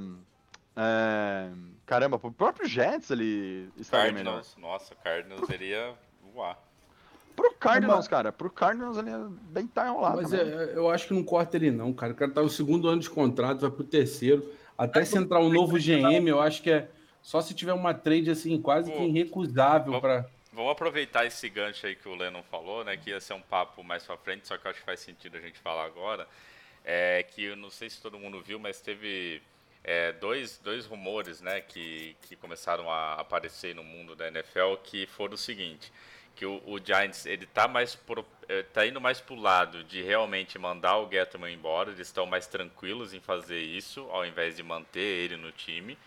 [0.75, 1.49] é,
[1.85, 4.33] caramba, pro próprio Jets ele estaria melhor.
[4.33, 5.93] Cardinals, nossa, Cardinals iria
[6.33, 6.57] voar.
[7.35, 9.17] Pro Cardinals, Mas- cara, pro Cardinals ele é
[9.49, 10.21] bem tá enrolado.
[10.21, 10.53] Mas também.
[10.53, 12.11] é, eu acho que não corta ele, não, cara.
[12.11, 14.45] O cara tá no segundo ano de contrato, vai pro terceiro.
[14.77, 16.89] Até se entrar um novo GM, eu acho que é
[17.21, 21.47] só se tiver uma trade assim, quase que Pô, irrecusável vamos- para Vamos aproveitar esse
[21.47, 22.97] gancho aí que o Lennon falou, né?
[22.97, 25.37] Que ia ser um papo mais pra frente, só que eu acho que faz sentido
[25.37, 26.27] a gente falar agora.
[26.83, 29.41] É que eu não sei se todo mundo viu, mas teve
[29.81, 31.61] é, dois, dois rumores, né?
[31.61, 35.89] Que, que começaram a aparecer no mundo da NFL, que foram o seguinte.
[36.35, 40.01] Que o, o Giants, ele tá mais pro, eh, tá indo mais pro lado de
[40.01, 41.91] realmente mandar o Gettman embora.
[41.91, 45.97] Eles estão mais tranquilos em fazer isso, ao invés de manter ele no time.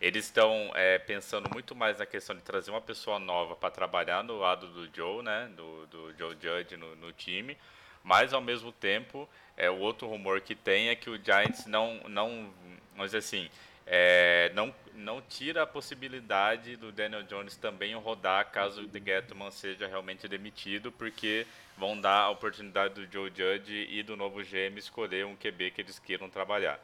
[0.00, 4.22] Eles estão é, pensando muito mais na questão de trazer uma pessoa nova para trabalhar
[4.22, 5.50] no lado do Joe, né?
[5.56, 7.56] Do, do Joe Judge no, no time.
[8.02, 12.00] Mas ao mesmo tempo, é, o outro rumor que tem é que o Giants não,
[12.08, 12.52] não
[12.94, 13.48] vamos dizer assim,
[13.86, 19.86] é, não, não tira a possibilidade do Daniel Jones também rodar caso o Gettman seja
[19.86, 25.26] realmente demitido, porque vão dar a oportunidade do Joe Judge e do novo GM escolher
[25.26, 26.80] um QB que eles queiram trabalhar.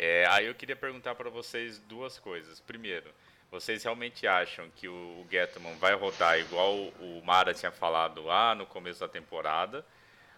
[0.00, 2.60] É, aí eu queria perguntar para vocês duas coisas.
[2.60, 3.10] Primeiro,
[3.50, 8.64] vocês realmente acham que o, Gettman vai rodar igual o Mara tinha falado lá no
[8.64, 9.84] começo da temporada?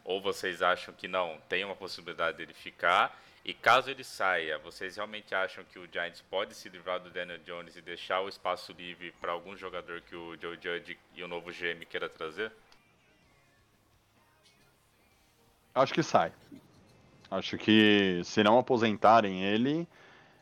[0.03, 3.21] Ou vocês acham que não, tem uma possibilidade dele ficar?
[3.45, 7.39] E caso ele saia, vocês realmente acham que o Giants pode se livrar do Daniel
[7.41, 11.29] Jones e deixar o espaço livre para algum jogador que o Joe Judge e o
[11.29, 12.51] novo GM queira trazer?
[15.75, 16.33] Acho que sai.
[17.31, 19.87] Acho que se não aposentarem ele,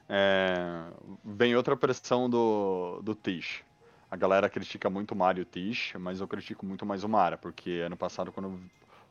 [0.09, 0.85] é,
[1.23, 3.63] vem outra pressão do, do Tish.
[4.11, 7.83] A galera critica muito o Mário Tish, mas eu critico muito mais o Mara, porque
[7.85, 8.59] ano passado, quando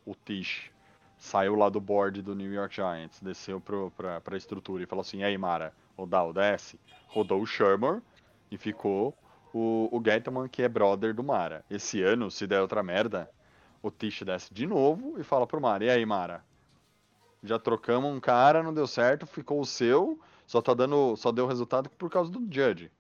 [0.04, 0.72] o Tish
[1.20, 5.02] saiu lá do board do New York Giants, desceu pro, pra, pra estrutura e falou
[5.02, 6.80] assim: e aí, Mara, rodar o desce?
[7.08, 8.02] Rodou o Shermer
[8.50, 9.16] e ficou
[9.54, 11.64] o, o Gettman, que é brother do Mara.
[11.70, 13.30] Esse ano, se der outra merda,
[13.84, 16.44] o Tish desce de novo e fala pro Mara: e aí, Mara?
[17.44, 21.46] Já trocamos um cara, não deu certo, ficou o seu, só tá dando, só deu
[21.48, 22.92] resultado por causa do Judge.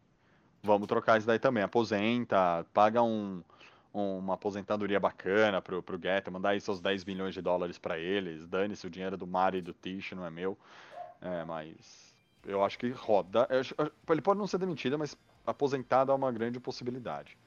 [0.63, 1.63] Vamos trocar isso daí também.
[1.63, 3.43] Aposenta, paga um,
[3.93, 7.97] um- uma aposentadoria bacana pro, pro Guetta, mandar aí seus 10 milhões de dólares pra
[7.97, 8.45] eles.
[8.47, 10.58] Dane-se o dinheiro do Mari e do Tish, não é meu.
[11.21, 12.13] É, mas
[12.45, 13.47] eu acho que roda.
[14.10, 17.38] ele pode não ser demitido, mas aposentado é uma grande possibilidade.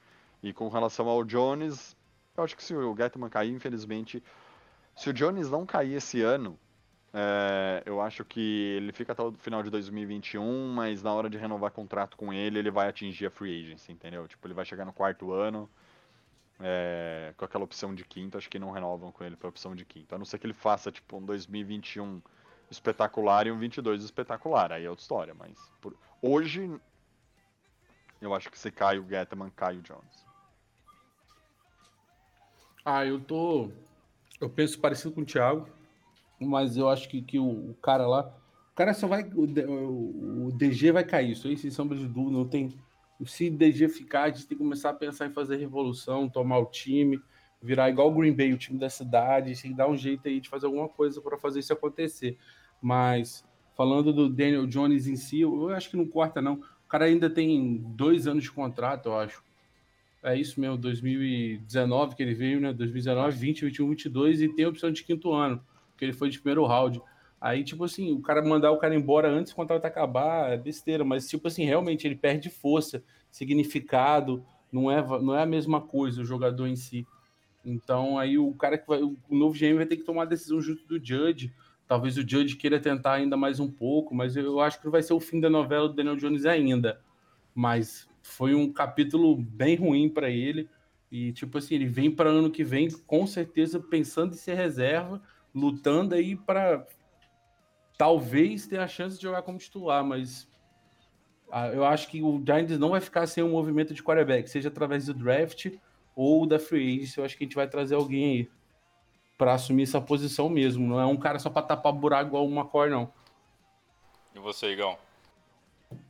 [0.43, 1.95] E com relação ao Jones,
[2.35, 4.23] eu acho que se o Getman cair, infelizmente.
[4.95, 6.57] Se o Jones não cair esse ano,
[7.13, 8.39] é, eu acho que
[8.77, 12.59] ele fica até o final de 2021, mas na hora de renovar contrato com ele,
[12.59, 14.27] ele vai atingir a free agency, entendeu?
[14.27, 15.69] Tipo, ele vai chegar no quarto ano
[16.59, 19.83] é, com aquela opção de quinto, acho que não renovam com ele pra opção de
[19.83, 20.13] quinto.
[20.13, 22.21] A não ser que ele faça, tipo, um 2021
[22.69, 26.71] espetacular e um 22 espetacular, aí é outra história, mas por- hoje
[28.21, 30.25] eu acho que se cai o Getman, cai o Jones.
[32.85, 33.69] Ah, eu tô.
[34.39, 35.67] Eu penso parecido com o Thiago,
[36.45, 38.33] mas eu acho que, que o, o cara lá.
[38.71, 39.23] O cara só vai.
[39.33, 42.37] O, o- DG vai cair, isso aí, sem sombra de dúvida.
[42.37, 42.73] Não tem.
[43.25, 46.65] Se DG ficar, a gente tem que começar a pensar em fazer revolução, tomar o
[46.65, 47.19] time,
[47.61, 50.39] virar igual o Green Bay, o time da cidade, tem que dar um jeito aí
[50.39, 52.37] de fazer alguma coisa para fazer isso acontecer.
[52.81, 53.45] Mas,
[53.77, 56.55] falando do Daniel Jones em si, eu acho que não corta, não.
[56.55, 59.43] O cara ainda tem dois anos de contrato, eu acho.
[60.23, 62.71] É isso mesmo, 2019 que ele veio, né?
[62.73, 65.63] 2019, 20, 21, 22 e tem a opção de quinto ano,
[66.01, 66.99] que ele foi de primeiro round.
[67.39, 71.03] Aí, tipo assim, o cara mandar o cara embora antes do contrato acabar é besteira,
[71.03, 76.23] mas, tipo assim, realmente ele perde força, significado, não é, não é a mesma coisa
[76.23, 77.05] o jogador em si.
[77.63, 80.59] Então, aí o cara que vai, o novo GM vai ter que tomar a decisão
[80.59, 81.53] junto do Judge.
[81.87, 85.13] Talvez o Judge queira tentar ainda mais um pouco, mas eu acho que vai ser
[85.13, 86.99] o fim da novela do Daniel Jones ainda.
[87.53, 90.67] Mas foi um capítulo bem ruim para ele.
[91.11, 95.21] E, tipo assim, ele vem para ano que vem, com certeza, pensando em ser reserva,
[95.53, 96.85] lutando aí para
[97.97, 100.47] talvez ter a chance de jogar como titular, mas
[101.51, 104.69] ah, eu acho que o Giants não vai ficar sem um movimento de quarterback, seja
[104.69, 105.67] através do draft
[106.15, 107.17] ou da free agency.
[107.17, 108.51] Eu acho que a gente vai trazer alguém aí
[109.37, 110.87] para assumir essa posição mesmo.
[110.87, 113.11] Não é um cara só para tapar buraco igual o McCoy, não.
[114.33, 114.97] E você, Igão?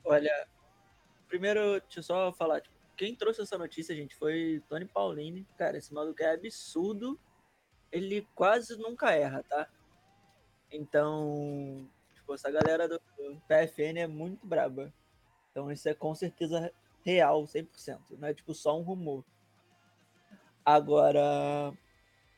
[0.05, 0.47] Olha,
[1.27, 2.61] primeiro, deixa eu só falar.
[2.61, 5.47] tipo, quem trouxe essa notícia, gente, foi Tony Paulini.
[5.57, 7.19] Cara, esse maluco é absurdo.
[7.91, 9.67] Ele quase nunca erra, tá?
[10.71, 13.01] Então, tipo, essa galera do
[13.47, 14.93] PFN é muito braba.
[15.51, 16.71] Então isso é com certeza
[17.03, 17.99] real, 100%.
[18.11, 19.23] Não é tipo só um rumor.
[20.63, 21.73] Agora,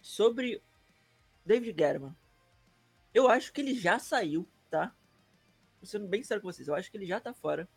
[0.02, 0.62] sobre
[1.46, 2.16] David Guerra,
[3.14, 4.96] eu acho que ele já saiu, tá?
[5.80, 7.68] Tô sendo bem sério com vocês, eu acho que ele já tá fora.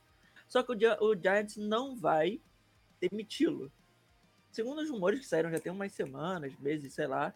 [0.49, 2.41] Só que o, Gi- o Giants não vai
[3.01, 3.71] demiti-lo.
[4.53, 7.35] Segundo os rumores que saíram já tem umas semanas, meses, sei lá,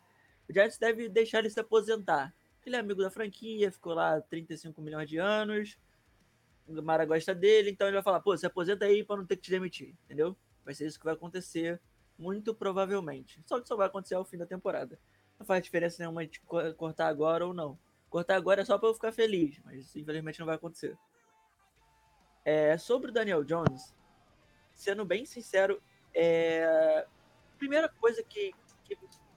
[0.50, 2.34] o Giants deve deixar ele se aposentar.
[2.66, 5.78] Ele é amigo da franquia, ficou lá 35 milhões de anos.
[6.66, 9.36] O Mara gosta dele, então ele vai falar, pô, se aposenta aí pra não ter
[9.36, 10.36] que te demitir, entendeu?
[10.64, 11.80] Vai ser isso que vai acontecer,
[12.18, 13.40] muito provavelmente.
[13.46, 14.98] Só que só vai acontecer ao fim da temporada.
[15.38, 17.78] Não faz diferença nenhuma de co- cortar agora ou não.
[18.08, 20.96] Cortar agora é só pra eu ficar feliz, mas infelizmente não vai acontecer.
[22.44, 23.94] É, sobre o Daniel Jones,
[24.74, 25.82] sendo bem sincero,
[26.14, 27.06] é...
[27.58, 28.52] primeira coisa que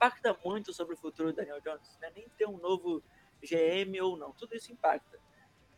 [0.04, 3.02] impacta muito sobre o futuro do Daniel Jones não é nem ter um novo
[3.42, 5.20] GM ou não, tudo isso impacta.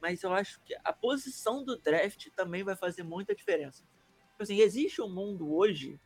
[0.02, 3.84] Mas eu acho que a posição do draft também vai fazer muita diferença.
[4.32, 6.00] Tipo Assim, existe um mundo hoje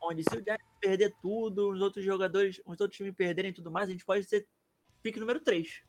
[0.00, 3.88] onde se o Giants perder tudo, os outros jogadores, os outros times perderem tudo mais,
[3.88, 4.46] a gente pode ser
[5.02, 5.82] pique número 3.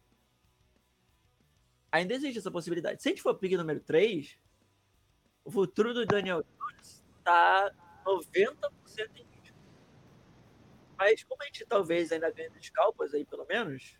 [1.92, 3.02] Ainda existe essa possibilidade.
[3.02, 4.38] Se a gente for pique número 3,
[5.44, 7.72] o futuro do Daniel Jones tá
[8.06, 8.72] 90%
[9.18, 9.35] em.
[10.98, 13.98] Mas como a gente talvez ainda ganhe dos Cowboys aí, pelo menos,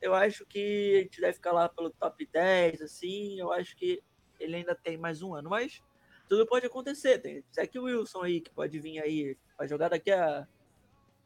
[0.00, 4.02] eu acho que a gente deve ficar lá pelo top 10, assim, eu acho que
[4.38, 5.82] ele ainda tem mais um ano, mas
[6.28, 7.18] tudo pode acontecer.
[7.18, 10.46] Tem Zach Wilson aí, que pode vir aí, vai jogar daqui a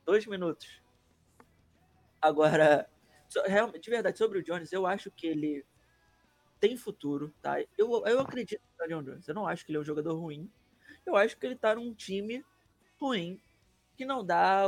[0.05, 0.83] dois minutos.
[2.21, 2.89] Agora,
[3.81, 5.65] de verdade, sobre o Jones, eu acho que ele
[6.59, 7.61] tem futuro, tá?
[7.77, 9.29] Eu, eu acredito no Daniel Jones.
[9.29, 10.51] Eu não acho que ele é um jogador ruim.
[11.05, 12.43] Eu acho que ele tá num time
[12.99, 13.41] ruim
[13.97, 14.65] que não dá.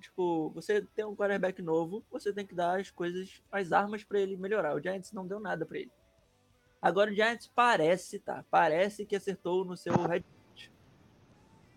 [0.00, 4.18] Tipo, você tem um quarterback novo, você tem que dar as coisas, as armas pra
[4.18, 4.74] ele melhorar.
[4.74, 5.92] O Giants não deu nada pra ele.
[6.80, 8.44] Agora o Giants parece, tá?
[8.50, 10.72] Parece que acertou no seu head coach.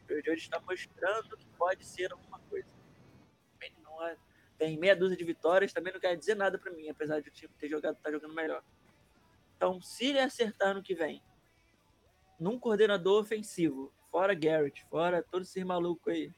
[0.10, 2.68] O Giants está mostrando que pode ser alguma coisa.
[3.62, 4.16] Ele não é-
[4.58, 7.32] tem meia dúzia de vitórias, também não quer dizer nada pra mim, apesar de o
[7.32, 8.64] time ter jogado, tá jogando melhor.
[9.58, 11.22] Então, se ele acertar no que vem,
[12.40, 16.34] num coordenador ofensivo, fora Garrett, fora todos esses malucos aí,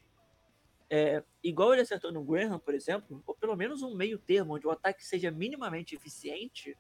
[0.89, 4.67] é, igual ele acertou no Graham, por exemplo, ou pelo menos um meio termo, onde
[4.67, 6.78] o ataque seja minimamente eficiente,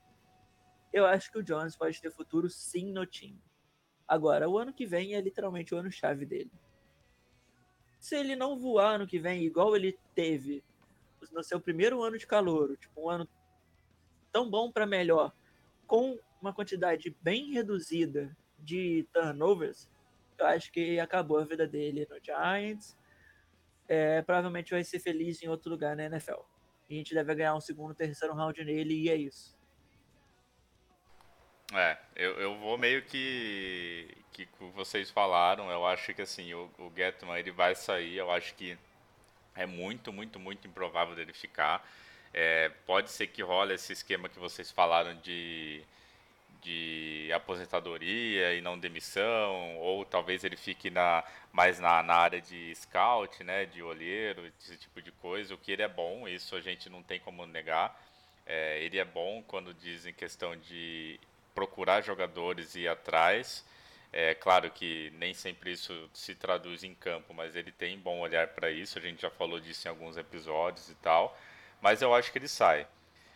[0.93, 3.41] eu acho que o Jones pode ter futuro sim no time.
[4.07, 6.51] Agora, o ano que vem é literalmente o ano-chave dele.
[7.99, 10.63] Se ele não voar ano que vem, igual ele teve
[11.31, 13.27] no seu primeiro ano de calor, tipo um ano
[14.31, 15.33] tão bom para melhor,
[15.87, 19.89] com uma quantidade bem reduzida de turnovers,
[20.37, 22.95] eu acho que acabou a vida dele no Giants.
[23.87, 26.41] É, provavelmente vai ser feliz em outro lugar na NFL.
[26.89, 29.55] E a gente deve ganhar um segundo, terceiro round nele e é isso.
[31.73, 35.71] É, eu, eu vou meio que que vocês falaram.
[35.71, 38.15] Eu acho que assim o, o Getman ele vai sair.
[38.17, 38.77] Eu acho que
[39.55, 41.87] é muito, muito, muito improvável dele ficar.
[42.33, 45.83] É, pode ser que role esse esquema que vocês falaram de
[46.65, 51.23] de aposentadoria e não demissão, ou talvez ele fique na,
[51.53, 55.71] mais na, na área de scout, né, de olheiro, esse tipo de coisa, o que
[55.71, 57.95] ele é bom, isso a gente não tem como negar.
[58.47, 61.19] É, ele é bom quando diz em questão de
[61.53, 63.63] procurar jogadores e ir atrás.
[64.11, 68.47] É claro que nem sempre isso se traduz em campo, mas ele tem bom olhar
[68.49, 71.37] para isso, a gente já falou disso em alguns episódios e tal,
[71.81, 72.87] mas eu acho que ele sai.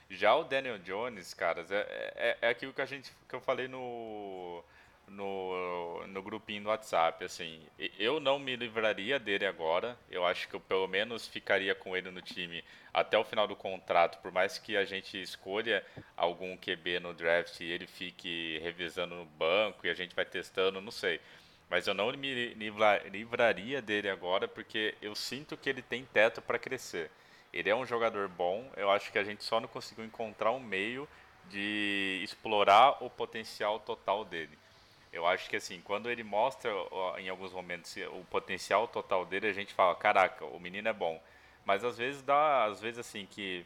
[0.10, 3.68] Já o Daniel Jones, caras, é, é, é aquilo que a gente que eu falei
[3.68, 4.64] no,
[5.08, 7.62] no, no grupinho do WhatsApp, assim,
[7.98, 9.98] eu não me livraria dele agora.
[10.10, 13.56] Eu acho que eu pelo menos ficaria com ele no time até o final do
[13.56, 15.86] contrato, por mais que a gente escolha
[16.18, 20.82] algum QB no draft e ele fique revisando no banco e a gente vai testando,
[20.82, 21.20] não sei.
[21.70, 22.56] Mas eu não me
[23.12, 27.12] livraria dele agora porque eu sinto que ele tem teto para crescer.
[27.52, 30.60] Ele é um jogador bom, eu acho que a gente só não conseguiu encontrar um
[30.60, 31.08] meio
[31.50, 34.58] de explorar o potencial total dele.
[35.12, 36.72] Eu acho que assim, quando ele mostra
[37.18, 41.22] em alguns momentos o potencial total dele, a gente fala, caraca, o menino é bom.
[41.66, 43.66] Mas às vezes dá, às vezes assim que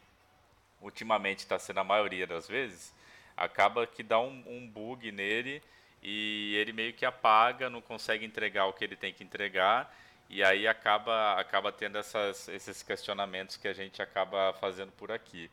[0.82, 2.94] ultimamente está sendo a maioria das vezes,
[3.36, 5.62] acaba que dá um, um bug nele
[6.02, 9.94] e ele meio que apaga, não consegue entregar o que ele tem que entregar
[10.34, 15.50] e aí acaba, acaba tendo essas, esses questionamentos que a gente acaba fazendo por aqui.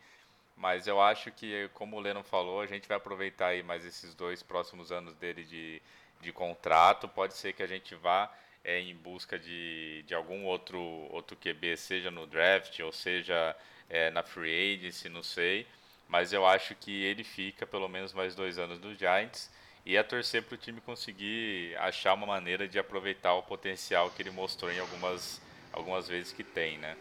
[0.57, 4.15] Mas eu acho que, como o Leno falou, a gente vai aproveitar aí mais esses
[4.15, 5.83] dois próximos anos dele de,
[6.21, 7.07] de contrato.
[7.09, 8.33] Pode ser que a gente vá
[8.65, 13.55] é, em busca de, de algum outro, outro QB, seja no draft ou seja
[13.89, 15.67] é, na free agency, não sei.
[16.09, 19.51] Mas eu acho que ele fica pelo menos mais dois anos do Giants
[19.85, 24.23] e é torcer para o time conseguir achar uma maneira de aproveitar o potencial que
[24.23, 25.41] ele mostrou em algumas,
[25.73, 26.97] algumas vezes que tem, né?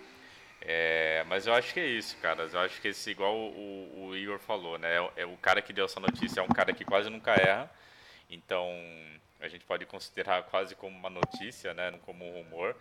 [0.61, 2.43] É, mas eu acho que é isso, cara.
[2.51, 4.97] Eu acho que esse, igual o, o Igor falou, né?
[4.97, 7.69] É, é, o cara que deu essa notícia é um cara que quase nunca erra.
[8.29, 8.69] Então
[9.39, 11.91] a gente pode considerar quase como uma notícia, né?
[11.91, 12.75] Não como um rumor.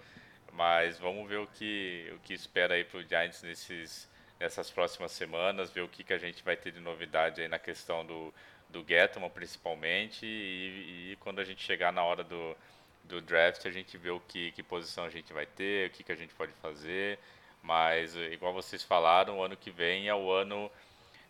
[0.53, 4.09] Mas vamos ver o que, o que espera aí para o Giants nesses,
[4.41, 7.59] nessas próximas semanas, ver o que, que a gente vai ter de novidade aí na
[7.59, 8.35] questão do,
[8.69, 12.57] do Getman principalmente e, e, quando a gente chegar na hora do,
[13.05, 16.03] do draft a gente vê o que, que posição a gente vai ter, o que,
[16.05, 17.19] que a gente pode fazer,
[17.63, 20.71] mas igual vocês falaram, o ano que vem é o ano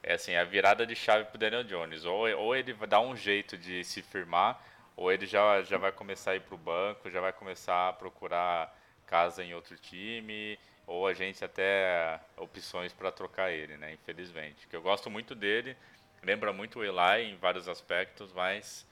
[0.03, 3.57] é assim, a virada de chave para Daniel Jones, ou, ou ele dar um jeito
[3.57, 4.63] de se firmar,
[4.97, 7.93] ou ele já, já vai começar a ir para o banco, já vai começar a
[7.93, 13.93] procurar casa em outro time, ou a gente até opções para trocar ele, né?
[13.93, 15.77] Infelizmente, que eu gosto muito dele,
[16.23, 18.87] lembra muito o Eli em vários aspectos, mas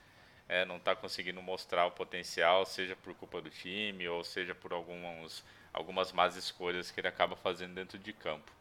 [0.49, 4.73] é, não está conseguindo mostrar o potencial, seja por culpa do time ou seja por
[4.73, 8.53] alguns, algumas más escolhas que ele acaba fazendo dentro de campo.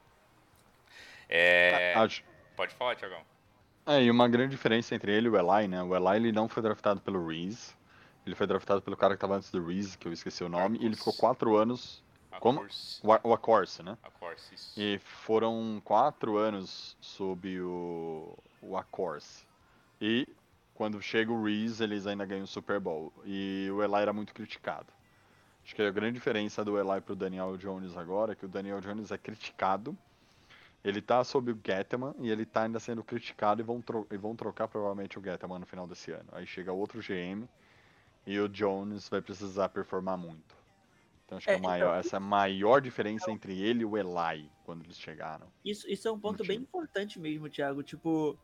[1.29, 1.93] É...
[1.95, 2.23] Acho...
[2.55, 3.21] Pode falar, Tiagão.
[3.85, 5.83] É, e uma grande diferença entre ele e o Eli, né?
[5.83, 7.75] O Eli ele não foi draftado pelo Reese,
[8.25, 10.79] ele foi draftado pelo cara que estava antes do Reese, que eu esqueci o nome,
[10.81, 12.03] e ele ficou quatro anos
[12.35, 13.01] a como course.
[13.03, 13.97] o, o Acorce, né?
[14.03, 14.79] Acorce, isso.
[14.79, 19.45] E foram quatro anos sob o o Acorce.
[20.01, 20.27] E
[20.73, 23.13] quando chega o Reese, eles ainda ganham o Super Bowl.
[23.23, 24.87] E o Eli era muito criticado.
[25.63, 28.81] Acho que a grande diferença do Eli pro Daniel Jones agora é que o Daniel
[28.81, 29.97] Jones é criticado.
[30.83, 34.35] Ele tá sob o Getman e ele tá ainda sendo criticado e vão, e vão
[34.35, 36.27] trocar provavelmente o Getman no final desse ano.
[36.31, 37.47] Aí chega outro GM
[38.27, 40.54] e o Jones vai precisar performar muito.
[41.25, 43.85] Então acho é, que é maior, então, essa é a maior diferença entre ele e
[43.85, 45.51] o Eli quando eles chegaram.
[45.63, 47.81] Isso, isso é um ponto bem importante mesmo, Thiago.
[47.81, 48.37] Tipo,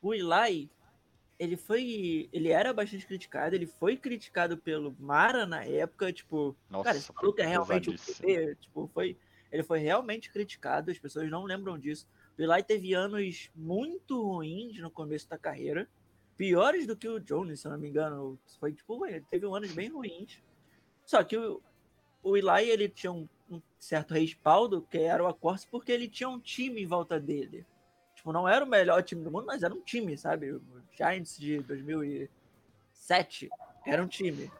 [0.00, 0.70] o Eli,
[1.38, 2.28] ele foi.
[2.32, 7.12] Ele era bastante criticado, ele foi criticado pelo Mara na época, tipo, Nossa, cara, esse
[7.14, 7.96] maluco é realmente o
[8.56, 9.16] tipo, foi.
[9.50, 12.08] Ele foi realmente criticado, as pessoas não lembram disso.
[12.38, 15.86] O Eli teve anos muito ruins no começo da carreira,
[16.36, 18.38] piores do que o Jones, se eu não me engano.
[18.58, 20.42] Foi tipo, ele teve anos bem ruins.
[21.04, 21.62] Só que o,
[22.22, 26.28] o Eli ele tinha um, um certo respaldo, que era o Acorce, porque ele tinha
[26.28, 27.66] um time em volta dele.
[28.14, 30.52] Tipo, não era o melhor time do mundo, mas era um time, sabe?
[30.52, 30.62] O
[30.96, 33.50] Giants de 2007
[33.84, 34.50] era um time.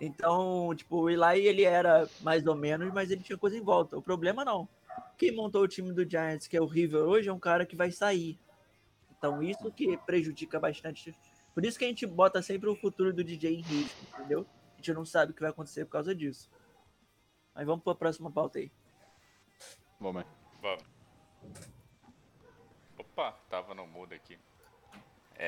[0.00, 3.96] Então, tipo, o Eli ele era mais ou menos, mas ele tinha coisa em volta.
[3.96, 4.68] O problema não.
[5.18, 7.90] Quem montou o time do Giants, que é horrível hoje, é um cara que vai
[7.90, 8.38] sair.
[9.18, 11.16] Então, isso que prejudica bastante.
[11.54, 14.46] Por isso que a gente bota sempre o futuro do DJ em risco, entendeu?
[14.74, 16.50] A gente não sabe o que vai acontecer por causa disso.
[17.56, 18.70] Mas vamos para a próxima pauta aí.
[19.98, 20.28] Vamos aí.
[20.60, 20.84] Vamos.
[22.98, 24.38] Opa, tava no mudo aqui.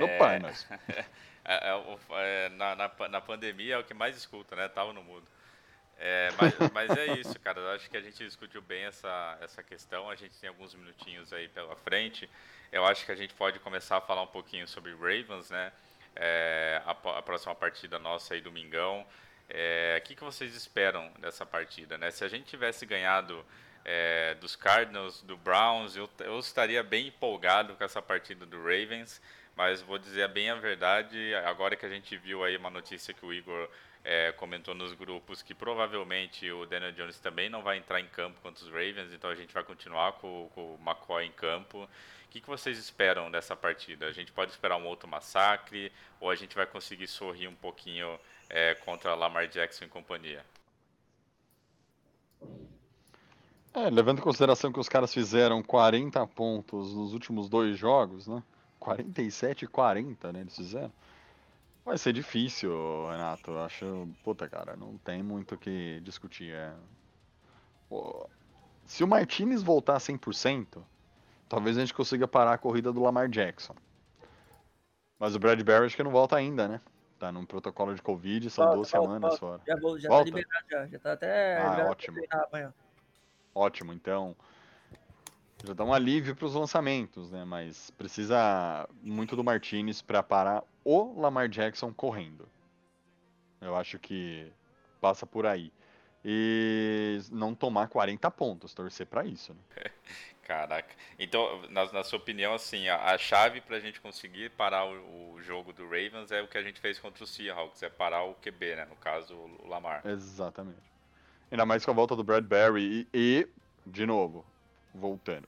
[0.00, 0.66] Opa, é nóis.
[1.50, 4.68] É, é, é, na, na, na pandemia é o que mais escuta, né?
[4.68, 5.26] Tava no mudo.
[5.96, 7.58] É, mas, mas é isso, cara.
[7.58, 10.10] Eu acho que a gente discutiu bem essa, essa questão.
[10.10, 12.28] A gente tem alguns minutinhos aí pela frente.
[12.70, 15.72] Eu acho que a gente pode começar a falar um pouquinho sobre Ravens, né?
[16.14, 19.06] É, a, a próxima partida nossa aí, domingão.
[19.48, 22.10] É, que, que vocês esperam dessa partida, né?
[22.10, 23.44] Se a gente tivesse ganhado
[23.84, 29.22] é, dos Cardinals, do Browns, eu, eu estaria bem empolgado com essa partida do Ravens,
[29.56, 33.24] mas vou dizer bem a verdade, agora que a gente viu aí uma notícia que
[33.24, 33.68] o Igor
[34.04, 38.40] é, comentou nos grupos que provavelmente o Daniel Jones também não vai entrar em campo
[38.40, 41.84] contra os Ravens, então a gente vai continuar com, com o McCoy em campo.
[41.84, 44.06] O que, que vocês esperam dessa partida?
[44.06, 45.90] A gente pode esperar um outro massacre
[46.20, 50.44] ou a gente vai conseguir sorrir um pouquinho é, contra Lamar Jackson e companhia?
[53.74, 58.42] É, levando em consideração que os caras fizeram 40 pontos nos últimos dois jogos, né?
[58.78, 60.40] 47 e 40, né?
[60.40, 60.92] Eles fizeram.
[61.84, 62.70] Vai ser difícil,
[63.10, 63.56] Renato.
[63.58, 64.08] Acho.
[64.24, 66.52] Puta, cara, não tem muito o que discutir.
[66.52, 66.72] É...
[67.88, 68.28] Pô,
[68.86, 70.82] Se o Martinez voltar 100%,
[71.48, 73.74] talvez a gente consiga parar a corrida do Lamar Jackson.
[75.18, 76.80] Mas o Bradbury acho que não volta ainda, né?
[77.18, 79.38] Tá num protocolo de Covid, são Volta, duas volta, semanas volta.
[79.38, 79.62] fora.
[79.66, 80.30] Já, vou, já Volta?
[80.30, 80.86] tá liberado, já.
[80.86, 82.20] Já tá até Ah, ótimo.
[82.50, 82.74] amanhã.
[83.54, 84.36] Ótimo, então
[85.64, 87.44] já dá um alívio para os lançamentos, né?
[87.44, 92.48] Mas precisa muito do Martinez para parar o Lamar Jackson correndo.
[93.60, 94.52] Eu acho que
[95.00, 95.72] passa por aí.
[96.24, 99.60] E não tomar 40 pontos, torcer para isso, né?
[100.48, 100.94] Caraca.
[101.18, 105.42] Então, na, na sua opinião, assim, a, a chave pra gente conseguir parar o, o
[105.42, 108.32] jogo do Ravens é o que a gente fez contra o Seahawks, é parar o
[108.36, 108.86] QB, né?
[108.86, 110.00] No caso, o Lamar.
[110.06, 110.90] Exatamente.
[111.50, 113.48] Ainda mais com a volta do Bradbury e, e,
[113.86, 114.42] de novo,
[114.94, 115.46] voltando.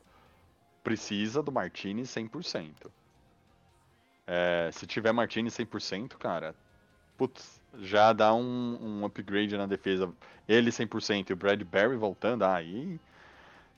[0.85, 2.91] Precisa do Martinez 100%.
[4.27, 6.55] É, se tiver Martinez 100%, cara,
[7.17, 10.13] putz, já dá um, um upgrade na defesa.
[10.47, 13.01] Ele 100% e o Bradbury voltando, aí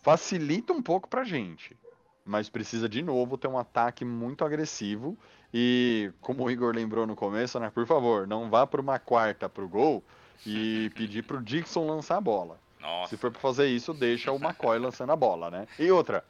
[0.02, 1.76] facilita um pouco pra gente.
[2.24, 5.16] Mas precisa de novo ter um ataque muito agressivo.
[5.52, 7.70] E como o Igor lembrou no começo, né?
[7.70, 10.02] Por favor, não vá para uma quarta pro gol
[10.46, 12.58] e pedir pro Dixon lançar a bola.
[12.80, 15.68] Nossa, Se for pra fazer isso, deixa o McCoy lançando a bola, né?
[15.78, 16.24] E outra,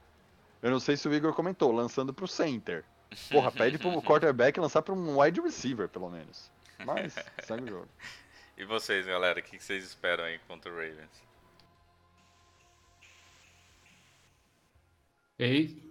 [0.62, 2.85] eu não sei se o Igor comentou, lançando pro center.
[3.31, 6.51] Porra, pede pro quarterback lançar pra um wide receiver, pelo menos.
[6.85, 7.89] Mas, segue o jogo.
[8.59, 11.32] e vocês, galera, o que, que vocês esperam aí contra o Ravens?
[15.43, 15.82] Ei,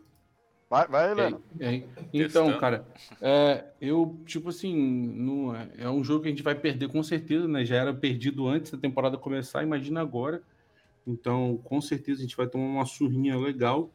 [0.70, 1.42] Vai, vai, Helena.
[1.60, 1.86] ei.
[2.14, 2.58] Então, Testando.
[2.60, 2.88] cara,
[3.22, 7.04] é, eu, tipo assim, não, é- é um jogo que a gente vai perder com
[7.04, 7.66] certeza, né?
[7.66, 10.42] Já era perdido antes da temporada começar, imagina agora.
[11.06, 13.92] Então, com certeza a gente vai tomar uma surrinha legal.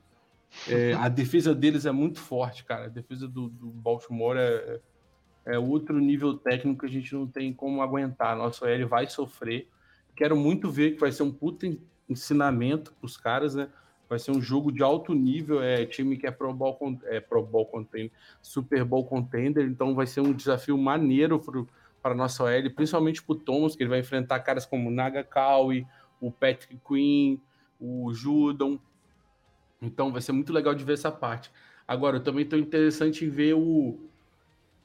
[0.68, 2.84] É, a defesa deles é muito forte, cara.
[2.84, 4.80] A defesa do, do Baltimore é,
[5.46, 8.36] é outro nível técnico que a gente não tem como aguentar.
[8.36, 9.66] Nosso OL vai sofrer.
[10.14, 13.70] Quero muito ver que vai ser um puta en- ensinamento pros caras, né?
[14.08, 17.42] Vai ser um jogo de alto nível, é time que é Pro Bowl, é Pro
[17.44, 21.40] Bowl Contender, Super Bowl Contender, então vai ser um desafio maneiro
[22.02, 25.86] para nossa OL, principalmente pro Thomas, que ele vai enfrentar caras como o Naga Cowie,
[26.20, 27.40] o Patrick Queen,
[27.80, 28.78] o Judon.
[29.82, 31.50] Então vai ser muito legal de ver essa parte.
[31.86, 33.98] Agora, eu também estou interessante em ver o,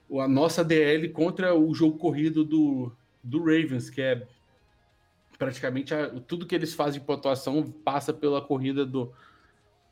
[0.10, 2.92] o- a nossa DL contra o jogo corrido do,
[3.24, 4.28] do Ravens, que é
[5.42, 9.12] praticamente a- tudo que eles fazem de pontuação passa pela corrida do,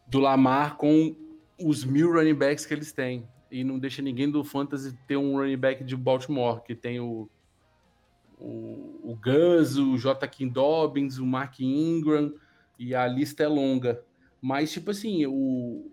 [0.05, 1.15] do Lamar com
[1.59, 3.27] os mil running backs que eles têm.
[3.49, 7.27] E não deixa ninguém do Fantasy ter um running back de Baltimore, que tem o,
[8.39, 10.29] o, o Gus, o J.
[10.45, 12.31] Dobbins, o Mark Ingram,
[12.77, 14.03] e a lista é longa.
[14.39, 15.89] Mas, tipo assim, o,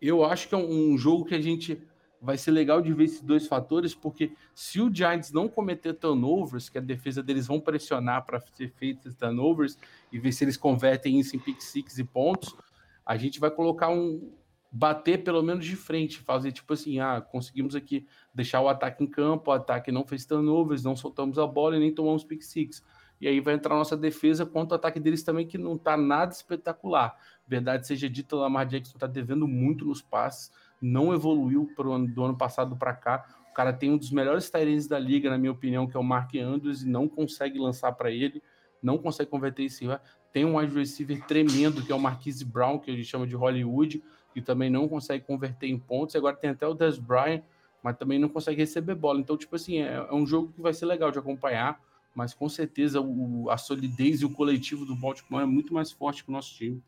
[0.00, 1.82] eu acho que é um jogo que a gente
[2.24, 6.70] vai ser legal de ver esses dois fatores, porque se o Giants não cometer turnovers,
[6.70, 9.76] que a defesa deles vão pressionar para ser feitos turnovers
[10.10, 12.56] e ver se eles convertem isso em pick six e pontos,
[13.04, 14.32] a gente vai colocar um
[14.72, 19.06] bater pelo menos de frente, fazer tipo assim, ah, conseguimos aqui deixar o ataque em
[19.06, 22.82] campo, o ataque não fez turnovers, não soltamos a bola e nem tomamos pick six.
[23.20, 25.96] E aí vai entrar a nossa defesa contra o ataque deles também, que não tá
[25.96, 27.16] nada espetacular.
[27.46, 30.50] Verdade seja dita, o Lamar Jackson tá devendo muito nos passes,
[30.80, 33.24] não evoluiu pro ano, do ano passado para cá.
[33.50, 36.02] O cara tem um dos melhores Tyrants da liga, na minha opinião, que é o
[36.02, 38.42] Mark Andrews, e não consegue lançar para ele,
[38.82, 39.86] não consegue converter esse.
[40.32, 43.36] Tem um wide receiver tremendo, que é o Marquise Brown, que a gente chama de
[43.36, 44.02] Hollywood,
[44.32, 46.14] que também não consegue converter em pontos.
[46.14, 47.42] E agora tem até o Des Bryant,
[47.80, 49.20] mas também não consegue receber bola.
[49.20, 51.80] Então, tipo assim, é, é um jogo que vai ser legal de acompanhar,
[52.14, 56.24] mas com certeza o, a solidez e o coletivo do Baltimore é muito mais forte
[56.24, 56.82] que o nosso time.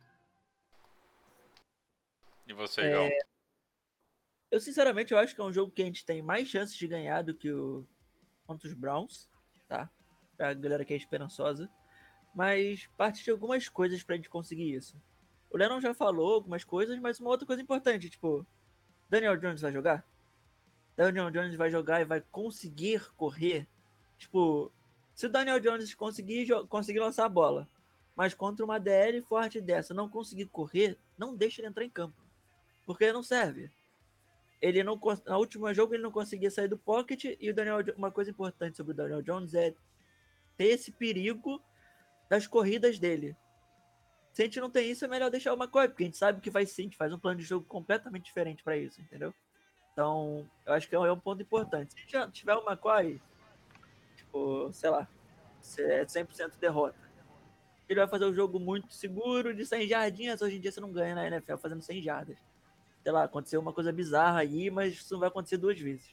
[2.49, 3.18] E você, é...
[4.51, 6.87] Eu, sinceramente, eu acho que é um jogo que a gente tem mais chances de
[6.87, 7.87] ganhar do que o
[8.47, 9.29] contra os Browns,
[9.69, 9.91] tá?
[10.37, 11.69] Pra galera que é esperançosa.
[12.35, 14.97] Mas parte de algumas coisas pra gente conseguir isso.
[15.51, 18.47] O Lennon já falou algumas coisas, mas uma outra coisa importante, tipo,
[19.09, 20.05] Daniel Jones vai jogar?
[20.97, 23.67] Daniel Jones vai jogar e vai conseguir correr?
[24.19, 24.71] Tipo,
[25.15, 27.69] se o Daniel Jones conseguir, conseguir lançar a bola,
[28.15, 32.17] mas contra uma DL forte dessa não conseguir correr, não deixa ele entrar em campo.
[32.85, 33.71] Porque não serve.
[34.61, 38.11] Ele não na última jogo ele não conseguia sair do pocket e o Daniel uma
[38.11, 39.75] coisa importante sobre o Daniel Jones é
[40.57, 41.63] ter esse perigo
[42.29, 43.37] das corridas dele.
[44.33, 46.41] Se a gente não tem isso, é melhor deixar o McCoy, porque a gente sabe
[46.41, 49.33] que vai sim, a gente faz um plano de jogo completamente diferente para isso, entendeu?
[49.93, 51.95] Então, eu acho que é um ponto importante.
[51.95, 53.21] Se já tiver o McCoy,
[54.15, 55.09] tipo, sei lá,
[55.79, 56.99] é 100% derrota.
[57.89, 60.43] Ele vai fazer um jogo muito seguro de 100 jardinhas.
[60.43, 62.37] Hoje em dia você não ganha na NFL fazendo 100 jardas.
[63.07, 66.13] Sei lá, aconteceu uma coisa bizarra aí, mas isso não vai acontecer duas vezes.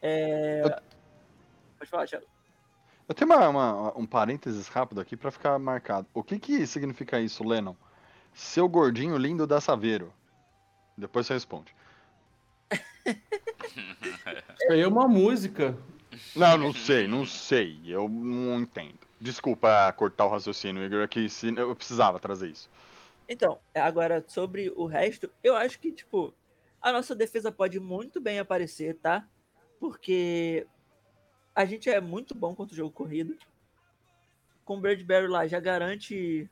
[0.00, 0.62] É...
[1.76, 2.26] Pode falar, Thiago.
[3.08, 6.06] Eu tenho uma, uma, um parênteses rápido aqui para ficar marcado.
[6.14, 7.74] O que que significa isso, Lennon?
[8.32, 10.14] Seu gordinho lindo da Saveiro.
[10.96, 11.74] Depois você responde.
[13.04, 15.76] Isso aí é uma música.
[16.36, 17.80] Não, não sei, não sei.
[17.84, 19.00] Eu não entendo.
[19.20, 22.70] Desculpa cortar o raciocínio, Igor, aqui eu precisava trazer isso.
[23.32, 26.34] Então, agora sobre o resto, eu acho que, tipo,
[26.82, 29.24] a nossa defesa pode muito bem aparecer, tá?
[29.78, 30.66] Porque
[31.54, 33.38] a gente é muito bom contra o jogo corrido.
[34.64, 36.50] Com o Bradbury lá já garante.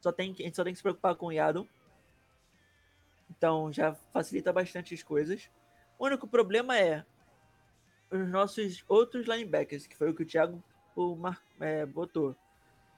[0.00, 1.68] Só tem, a gente só tem que se preocupar com o Yadon.
[3.30, 5.50] Então já facilita bastante as coisas.
[5.98, 7.04] O único problema é
[8.10, 10.64] os nossos outros linebackers, que foi o que o Thiago
[10.96, 12.34] o Mar, é, botou.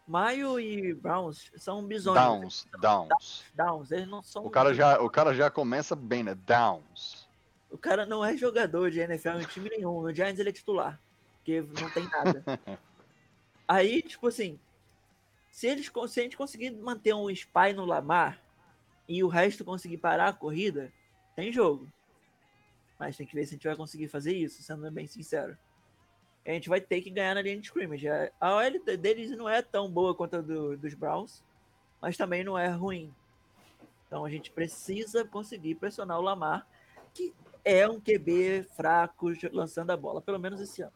[0.07, 2.17] Maio e Browns são bisões.
[2.17, 3.45] Downs, Downs.
[3.55, 4.47] Downs, eles não são.
[4.47, 6.35] O cara, já, o cara já começa bem, né?
[6.35, 7.27] Downs.
[7.71, 10.01] O cara não é jogador de NFL em time nenhum.
[10.03, 11.01] No Giants ele é titular
[11.47, 12.45] porque não tem nada.
[13.69, 14.59] Aí, tipo assim,
[15.49, 18.41] se, eles, se a gente conseguir manter um spy no Lamar
[19.09, 20.93] e o resto conseguir parar a corrida,
[21.37, 21.89] tem jogo.
[22.99, 25.57] Mas tem que ver se a gente vai conseguir fazer isso, sendo bem sincero.
[26.47, 28.07] A gente vai ter que ganhar na linha de scrimmage.
[28.41, 31.43] A OL deles não é tão boa quanto a do, dos Browns,
[32.01, 33.13] mas também não é ruim.
[34.07, 36.65] Então a gente precisa conseguir pressionar o Lamar,
[37.13, 37.35] que
[37.65, 40.93] é um QB fraco lançando a bola, pelo menos esse ano.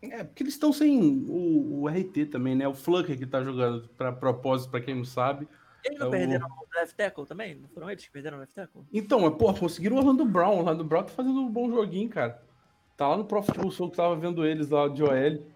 [0.00, 2.66] É, porque eles estão sem o, o, RT também, né?
[2.66, 5.46] O Flucker que tá jogando para propósito, para quem não sabe.
[5.84, 6.50] Eles não é perderam o...
[6.50, 7.56] o left tackle também?
[7.56, 8.82] Não foram eles que perderam o left tackle?
[8.92, 10.54] Então, mas, pô, conseguiram o Orlando Brown.
[10.54, 12.40] O Orlando Brown tá fazendo um bom joguinho, cara.
[12.98, 15.46] Tá lá no Pro Football Show que tava vendo eles lá de OL.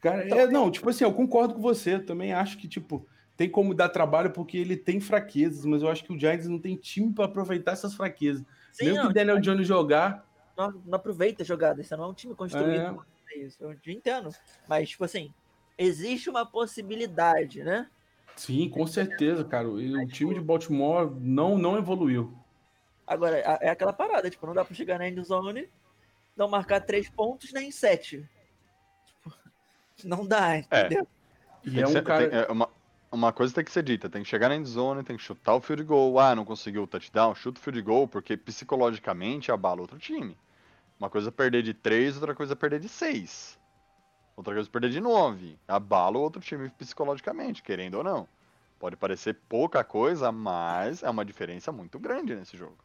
[0.00, 1.98] Cara, então, é, não, tipo assim, eu concordo com você.
[1.98, 3.06] Também acho que, tipo,
[3.36, 6.58] tem como dar trabalho porque ele tem fraquezas, mas eu acho que o Giants não
[6.58, 8.42] tem time para aproveitar essas fraquezas.
[8.72, 10.26] Sim, Mesmo não, que o Daniel Jones jogar.
[10.56, 13.04] Não, não aproveita a jogada, isso não é um time construído.
[13.30, 14.30] É isso, eu entendo.
[14.66, 15.34] Mas, tipo assim,
[15.76, 17.90] existe uma possibilidade, né?
[18.36, 19.68] Sim, com certeza, cara.
[19.68, 22.32] o time de Baltimore não, não evoluiu.
[23.06, 25.68] Agora, é aquela parada, tipo, não dá pra chegar na endzone,
[26.36, 28.28] não marcar três pontos nem sete.
[29.06, 29.34] Tipo,
[30.04, 30.60] não dá, é.
[30.60, 31.06] entendeu?
[31.64, 31.68] É.
[31.68, 32.28] E é um cara...
[32.28, 32.68] Tem, é uma,
[33.10, 35.60] uma coisa tem que ser dita, tem que chegar na endzone, tem que chutar o
[35.60, 36.18] field goal.
[36.18, 40.36] Ah, não conseguiu o touchdown, chuta o field goal, porque psicologicamente abala outro time.
[40.98, 43.58] Uma coisa é perder de 3, outra coisa é perder de 6.
[44.36, 45.58] Outra coisa é perder de 9.
[45.68, 48.26] Abala o outro time psicologicamente, querendo ou não.
[48.78, 52.78] Pode parecer pouca coisa, mas é uma diferença muito grande nesse jogo.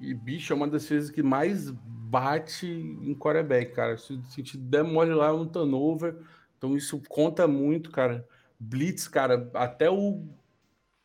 [0.00, 3.96] E bicho é uma das vezes que mais bate em quarterback, cara.
[3.96, 6.16] Se, se te der mole lá no turnover,
[6.56, 8.26] então isso conta muito, cara.
[8.58, 10.24] Blitz, cara, até o.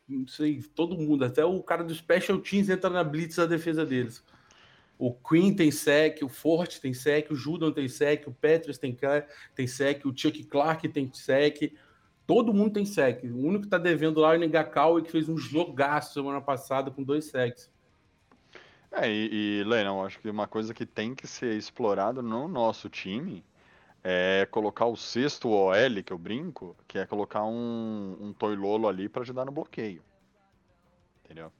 [0.08, 3.86] Não sei, todo mundo, até o cara do Special Teams entra na blitz da defesa
[3.86, 4.24] deles.
[4.98, 8.96] O Queen tem sec, o Forte tem sec, o Judon tem sec, o Petrus tem,
[9.54, 11.72] tem sec, o Chuck Clark tem sec.
[12.26, 13.24] Todo mundo tem sec.
[13.24, 16.90] O único que tá devendo lá é o Negakawa, que fez um jogaço semana passada
[16.90, 17.70] com dois secs.
[18.92, 23.44] É, e, e acho que uma coisa que tem que ser explorada no nosso time
[24.02, 29.08] é colocar o sexto OL, que eu brinco, que é colocar um, um Toilolo ali
[29.08, 30.02] para ajudar no bloqueio.
[31.24, 31.52] Entendeu?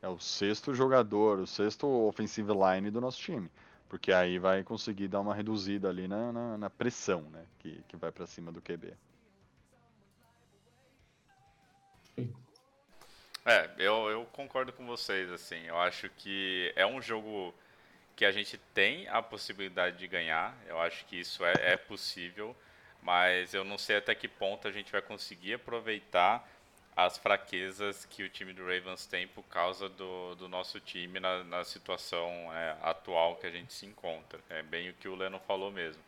[0.00, 3.48] É o sexto jogador, o sexto offensive line do nosso time.
[3.88, 7.44] Porque aí vai conseguir dar uma reduzida ali na, na, na pressão, né?
[7.58, 8.94] Que, que vai para cima do QB.
[13.44, 15.66] É, eu, eu concordo com vocês, assim.
[15.66, 17.52] Eu acho que é um jogo
[18.14, 20.56] que a gente tem a possibilidade de ganhar.
[20.66, 22.56] Eu acho que isso é, é possível,
[23.02, 26.48] mas eu não sei até que ponto a gente vai conseguir aproveitar
[26.96, 31.42] as fraquezas que o time do Ravens tem por causa do, do nosso time na,
[31.42, 34.38] na situação é, atual que a gente se encontra.
[34.50, 36.02] É bem o que o Leno falou mesmo.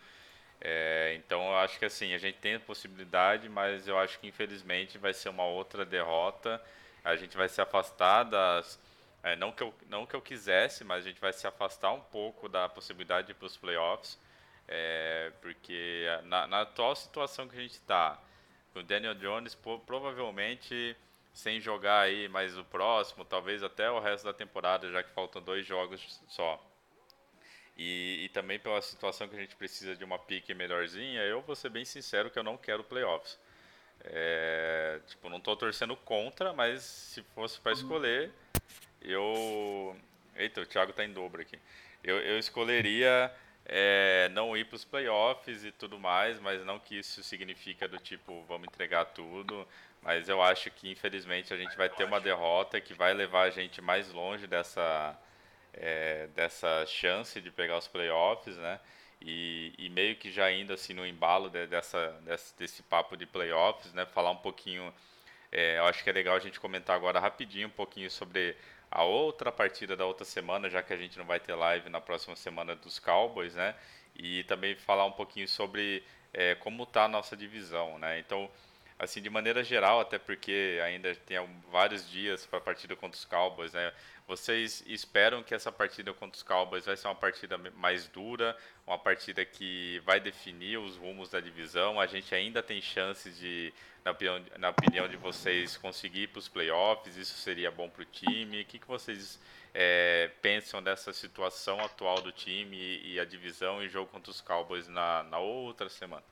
[0.61, 4.29] É, então eu acho que assim, a gente tem a possibilidade, mas eu acho que
[4.29, 6.63] infelizmente vai ser uma outra derrota.
[7.05, 8.81] A gente vai se afastar das.
[9.23, 12.01] É, não, que eu, não que eu quisesse, mas a gente vai se afastar um
[12.01, 14.19] pouco da possibilidade de ir para os playoffs.
[14.67, 18.19] É, porque na, na atual situação que a gente está,
[18.75, 19.55] o Daniel Jones
[19.87, 20.97] provavelmente
[21.35, 25.43] sem jogar aí mais o próximo, talvez até o resto da temporada, já que faltam
[25.43, 26.65] dois jogos só.
[27.77, 31.57] E, e, também pela situação que a gente precisa de uma pique melhorzinha, eu vou
[31.57, 33.37] ser bem sincero que eu não quero playoffs.
[34.05, 38.31] É, tipo, não estou torcendo contra, mas se fosse para escolher,
[39.01, 39.97] eu.
[40.37, 41.59] Eita, o Thiago está em dobro aqui.
[42.03, 43.33] Eu, eu escolheria
[43.65, 47.99] é, não ir para os playoffs e tudo mais, mas não que isso significa do
[47.99, 49.67] tipo, vamos entregar tudo.
[50.03, 53.51] Mas eu acho que infelizmente a gente vai ter uma derrota que vai levar a
[53.51, 55.19] gente mais longe dessa,
[55.73, 58.81] é, dessa chance de pegar os playoffs, né?
[59.21, 63.27] E, e, meio que já indo assim no embalo de, dessa, desse, desse, papo de
[63.27, 64.05] playoffs, né?
[64.07, 64.93] Falar um pouquinho,
[65.51, 68.57] é, eu acho que é legal a gente comentar agora rapidinho um pouquinho sobre
[68.91, 72.01] a outra partida da outra semana, já que a gente não vai ter live na
[72.01, 73.75] próxima semana dos Cowboys, né?
[74.15, 78.19] E também falar um pouquinho sobre é, como está a nossa divisão, né?
[78.19, 78.51] Então,
[78.99, 81.39] assim, de maneira geral, até porque ainda tem
[81.71, 83.93] vários dias para a partida contra os Cowboys, né?
[84.27, 88.57] Vocês esperam que essa partida contra os Cowboys vai ser uma partida mais dura,
[88.87, 92.01] uma partida que vai definir os rumos da divisão?
[92.01, 93.71] A gente ainda tem chances de,
[94.03, 97.17] na opinião, na opinião de vocês, conseguir ir para os playoffs?
[97.19, 98.63] Isso seria bom para o time?
[98.63, 99.39] O que, que vocês
[99.75, 104.41] é, pensam dessa situação atual do time e, e a divisão e jogo contra os
[104.41, 106.25] Cowboys na, na outra semana?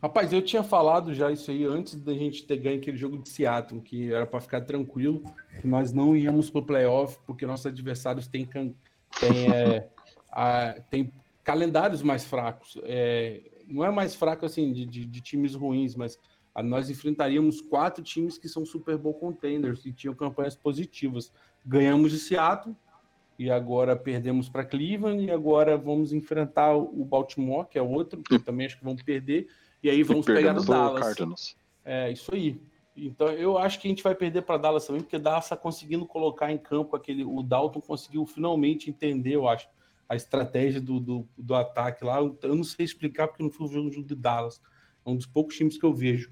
[0.00, 3.28] Rapaz, eu tinha falado já isso aí antes da gente ter ganho aquele jogo de
[3.28, 5.24] Seattle, que era para ficar tranquilo,
[5.60, 8.48] que nós não íamos para o playoff, porque nossos adversários têm,
[9.22, 9.88] é,
[10.30, 10.76] a,
[11.42, 12.78] calendários mais fracos.
[12.84, 16.16] É, não é mais fraco assim de, de, de, times ruins, mas
[16.54, 21.32] a, nós enfrentaríamos quatro times que são Super Bowl contenders e tinham campanhas positivas.
[21.66, 22.76] Ganhamos de Seattle
[23.36, 28.38] e agora perdemos para Cleveland e agora vamos enfrentar o Baltimore, que é outro, que
[28.38, 29.48] também acho que vão perder
[29.82, 31.02] e aí vamos pegar no Dallas.
[31.02, 31.56] Cardinals.
[31.84, 32.60] É, isso aí.
[32.96, 36.04] Então eu acho que a gente vai perder para Dallas também, porque Dallas está conseguindo
[36.04, 37.24] colocar em campo aquele.
[37.24, 39.68] O Dalton conseguiu finalmente entender, eu acho,
[40.08, 42.18] a estratégia do, do, do ataque lá.
[42.18, 44.60] Eu não sei explicar porque não fui jogo de Dallas.
[45.06, 46.30] É um dos poucos times que eu vejo,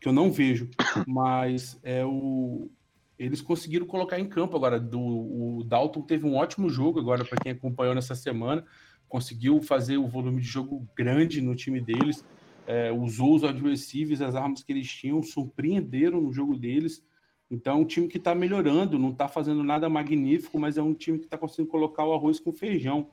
[0.00, 0.70] que eu não vejo,
[1.06, 2.70] mas é o.
[3.18, 4.78] Eles conseguiram colocar em campo agora.
[4.78, 8.64] Do, o Dalton teve um ótimo jogo agora para quem acompanhou nessa semana.
[9.08, 12.22] Conseguiu fazer o volume de jogo grande no time deles
[12.66, 17.02] é, usou os adversários, as armas que eles tinham, surpreenderam no jogo deles.
[17.50, 20.92] Então, é um time que está melhorando, não está fazendo nada magnífico, mas é um
[20.92, 23.08] time que está conseguindo colocar o arroz com feijão.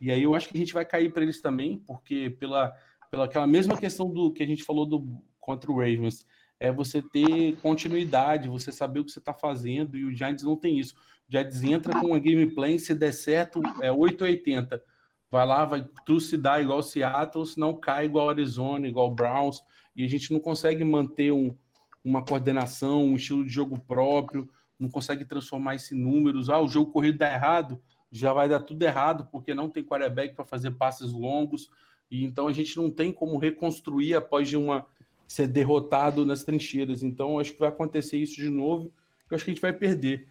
[0.00, 2.74] E aí eu acho que a gente vai cair para eles também, porque pela,
[3.10, 5.06] pela aquela mesma questão do que a gente falou do
[5.38, 6.26] contra o Ravens,
[6.58, 10.56] é você ter continuidade, você saber o que você está fazendo, e o Giants não
[10.56, 10.94] tem isso.
[11.28, 14.82] O Giants entra com uma gameplay, se der certo, é 880
[15.34, 19.64] vai lá, vai trucidar igual Seattle, senão cai igual Arizona, igual Browns,
[19.96, 21.52] e a gente não consegue manter um,
[22.04, 26.48] uma coordenação, um estilo de jogo próprio, não consegue transformar isso em números.
[26.48, 27.82] Ah, o jogo corrido dá errado,
[28.12, 31.68] já vai dar tudo errado, porque não tem quarterback para fazer passes longos,
[32.08, 34.86] e então a gente não tem como reconstruir após de uma
[35.26, 37.02] ser derrotado nas trincheiras.
[37.02, 38.92] Então acho que vai acontecer isso de novo,
[39.28, 40.28] eu acho que a gente vai perder.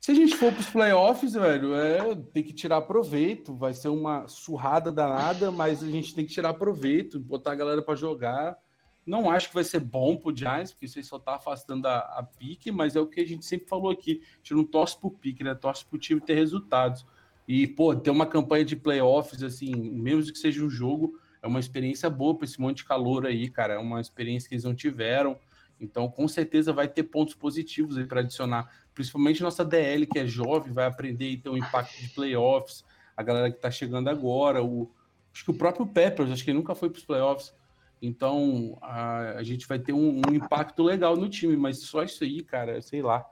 [0.00, 3.54] Se a gente for para os playoffs, velho, é, tem que tirar proveito.
[3.54, 7.82] Vai ser uma surrada danada, mas a gente tem que tirar proveito, botar a galera
[7.82, 8.56] para jogar.
[9.04, 12.22] Não acho que vai ser bom pro Giants, porque isso só tá afastando a, a,
[12.22, 14.20] pique, mas é o que a gente sempre falou aqui.
[14.34, 15.54] A gente não torce pro pique, né?
[15.54, 17.06] Torce pro time ter resultados.
[17.46, 21.60] E, pô, ter uma campanha de playoffs, assim, mesmo que seja um jogo, é uma
[21.60, 23.74] experiência boa para esse monte de calor aí, cara.
[23.74, 25.38] É uma experiência que eles não tiveram.
[25.80, 30.26] Então, com certeza vai ter pontos positivos aí para adicionar, principalmente nossa DL que é
[30.26, 32.82] jovem, vai aprender então o impacto de playoffs,
[33.14, 34.90] a galera que está chegando agora, o
[35.32, 37.54] acho que o próprio Peppers, acho que ele nunca foi para os playoffs.
[38.00, 42.24] Então a, a gente vai ter um, um, impacto legal no time, mas só isso
[42.24, 43.24] aí, cara, sei lá.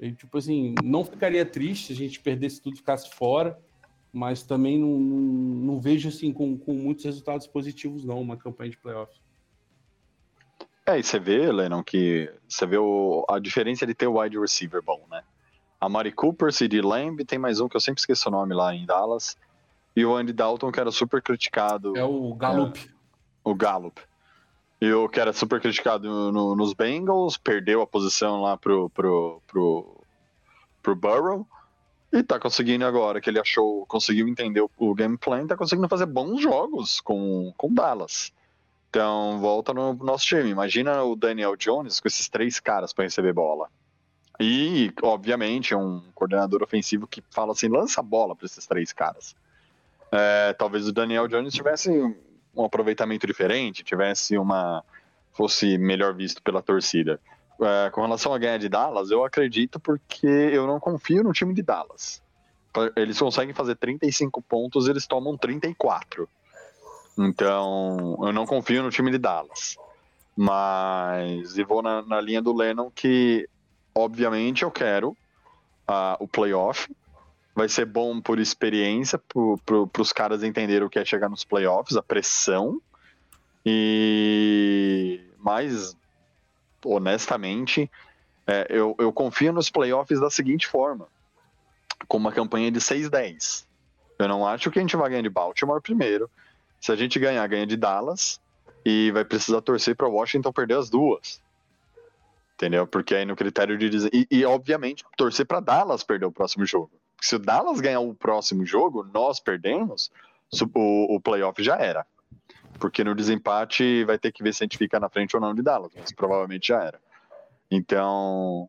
[0.00, 3.56] Eu, tipo assim, não ficaria triste se a gente perdesse tudo e ficasse fora,
[4.12, 8.70] mas também não, não, não vejo assim com, com muitos resultados positivos, não, uma campanha
[8.70, 9.23] de playoffs.
[10.86, 14.38] É, e você vê, Lennon, que você vê o, a diferença de ter o wide
[14.38, 15.22] receiver bom, né?
[15.80, 18.74] A Mari Cooper, CD Lamb, tem mais um que eu sempre esqueço o nome lá
[18.74, 19.36] em Dallas.
[19.96, 21.96] E o Andy Dalton, que era super criticado.
[21.96, 22.78] É o Gallup.
[22.78, 22.90] É,
[23.44, 24.00] o Gallup.
[24.80, 29.40] E o que era super criticado no, nos Bengals, perdeu a posição lá pro, pro,
[29.46, 30.00] pro,
[30.82, 31.46] pro Burrow.
[32.12, 35.88] E tá conseguindo agora, que ele achou, conseguiu entender o, o game plan, tá conseguindo
[35.88, 38.32] fazer bons jogos com, com Dallas.
[38.94, 40.50] Então, volta no nosso time.
[40.50, 43.68] Imagina o Daniel Jones com esses três caras para receber bola.
[44.38, 49.34] E, obviamente, um coordenador ofensivo que fala assim: lança a bola para esses três caras.
[50.12, 51.90] É, talvez o Daniel Jones tivesse
[52.54, 54.84] um aproveitamento diferente, tivesse uma.
[55.32, 57.20] fosse melhor visto pela torcida.
[57.60, 61.52] É, com relação a ganhar de Dallas, eu acredito porque eu não confio no time
[61.52, 62.22] de Dallas.
[62.94, 66.28] Eles conseguem fazer 35 pontos, eles tomam 34.
[67.18, 69.76] Então, eu não confio no time de Dallas.
[70.36, 73.48] Mas, e vou na, na linha do Lennon que,
[73.94, 75.10] obviamente, eu quero
[75.88, 76.94] uh, o playoff.
[77.54, 81.44] Vai ser bom por experiência, para pro, os caras entenderem o que é chegar nos
[81.44, 82.80] playoffs, a pressão.
[83.64, 85.96] E mais
[86.84, 87.90] honestamente,
[88.46, 91.06] é, eu, eu confio nos playoffs da seguinte forma:
[92.08, 93.66] com uma campanha de 6-10.
[94.18, 96.30] Eu não acho que a gente vai ganhar de Baltimore primeiro.
[96.84, 98.38] Se a gente ganhar, ganha de Dallas
[98.84, 101.40] e vai precisar torcer para Washington perder as duas.
[102.56, 102.86] Entendeu?
[102.86, 104.10] Porque aí no critério de.
[104.12, 106.90] E, e obviamente, torcer para Dallas perder o próximo jogo.
[107.22, 110.10] Se o Dallas ganhar o próximo jogo, nós perdemos,
[110.74, 112.04] o, o playoff já era.
[112.78, 115.54] Porque no desempate vai ter que ver se a gente fica na frente ou não
[115.54, 117.00] de Dallas, mas provavelmente já era.
[117.70, 118.68] Então,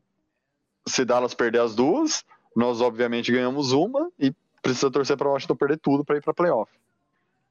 [0.87, 2.23] se Dallas perder as duas,
[2.55, 6.71] nós obviamente ganhamos uma e precisa torcer para Washington perder tudo para ir para playoff.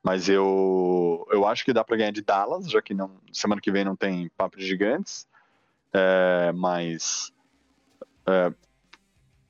[0.04, 3.72] Mas eu, eu acho que dá para ganhar de Dallas, já que não, semana que
[3.72, 5.26] vem não tem papo de gigantes.
[5.94, 7.32] É, mas
[8.26, 8.52] é,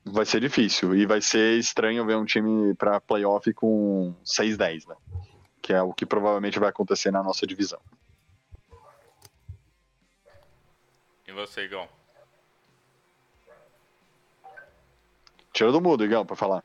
[0.05, 0.95] vai ser difícil.
[0.95, 4.95] E vai ser estranho ver um time para playoff com 6-10, né?
[5.61, 7.81] Que é o que provavelmente vai acontecer na nossa divisão.
[11.27, 11.89] E você, Igão?
[15.51, 16.63] Tira do mudo, Igão, para falar.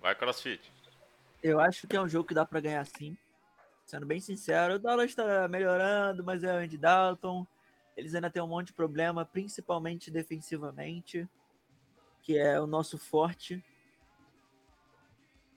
[0.00, 0.71] Vai CrossFit.
[1.42, 3.16] Eu acho que é um jogo que dá para ganhar sim.
[3.84, 7.46] Sendo bem sincero, o Dallas está melhorando, mas é o Andy Dalton.
[7.96, 11.28] Eles ainda têm um monte de problema, principalmente defensivamente,
[12.22, 13.62] que é o nosso forte.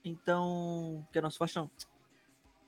[0.04, 1.70] Então, que é nosso forte não.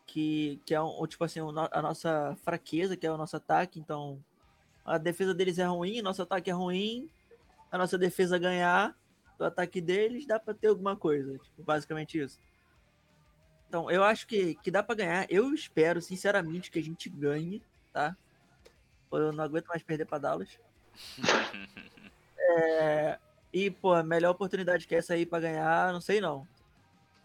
[0.05, 3.79] Que, que é um, tipo assim, a nossa fraqueza, que é o nosso ataque.
[3.79, 4.23] Então,
[4.85, 7.09] a defesa deles é ruim, nosso ataque é ruim.
[7.71, 8.95] A nossa defesa ganhar
[9.37, 11.37] do ataque deles, dá para ter alguma coisa.
[11.39, 12.39] Tipo, basicamente isso.
[13.67, 15.27] Então, eu acho que, que dá para ganhar.
[15.29, 17.61] Eu espero, sinceramente, que a gente ganhe,
[17.91, 18.15] tá?
[19.11, 20.57] Eu não aguento mais perder pra Dallas.
[22.37, 23.19] é,
[23.51, 26.47] e, pô, a melhor oportunidade que é essa aí pra ganhar, não sei não.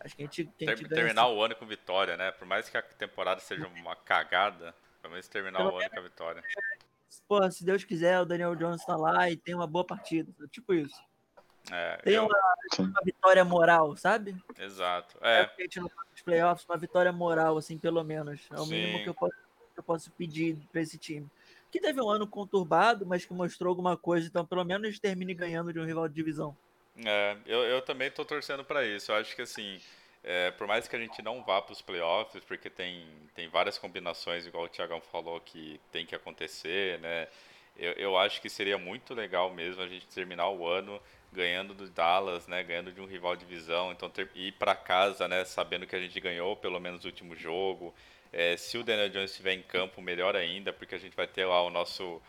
[0.01, 2.33] Acho que a gente, que a gente Terminar o ano com vitória, né?
[2.33, 5.99] Por mais que a temporada seja uma cagada, pelo menos terminar Pelo o ano com
[5.99, 6.43] a vitória.
[7.29, 10.33] Pô, se Deus quiser, o Daniel Jones tá lá e tem uma boa partida.
[10.49, 11.01] Tipo isso.
[11.71, 12.27] É, tem eu...
[12.27, 12.39] uma,
[12.79, 14.37] uma, vitória moral, sabe?
[14.59, 15.17] Exato.
[15.21, 15.43] É.
[15.43, 18.41] é a gente não tá playoffs, uma vitória moral, assim, pelo menos.
[18.51, 18.71] É o Sim.
[18.71, 19.37] mínimo que eu posso,
[19.75, 21.29] que eu posso pedir pra esse time.
[21.71, 25.73] Que teve um ano conturbado, mas que mostrou alguma coisa, então pelo menos termine ganhando
[25.73, 26.57] de um rival de divisão.
[27.05, 29.11] É, eu, eu também tô torcendo para isso.
[29.11, 29.81] Eu acho que assim,
[30.23, 33.79] é, por mais que a gente não vá para os playoffs, porque tem, tem várias
[33.79, 37.29] combinações, igual o Thiagão falou, que tem que acontecer, né?
[37.77, 41.01] Eu, eu acho que seria muito legal mesmo a gente terminar o ano
[41.33, 45.27] ganhando do Dallas, né, ganhando de um rival de divisão, então ter, ir para casa,
[45.27, 47.95] né, sabendo que a gente ganhou pelo menos o último jogo.
[48.33, 51.45] É, se o Daniel Jones estiver em campo, melhor ainda, porque a gente vai ter
[51.45, 52.21] lá o nosso,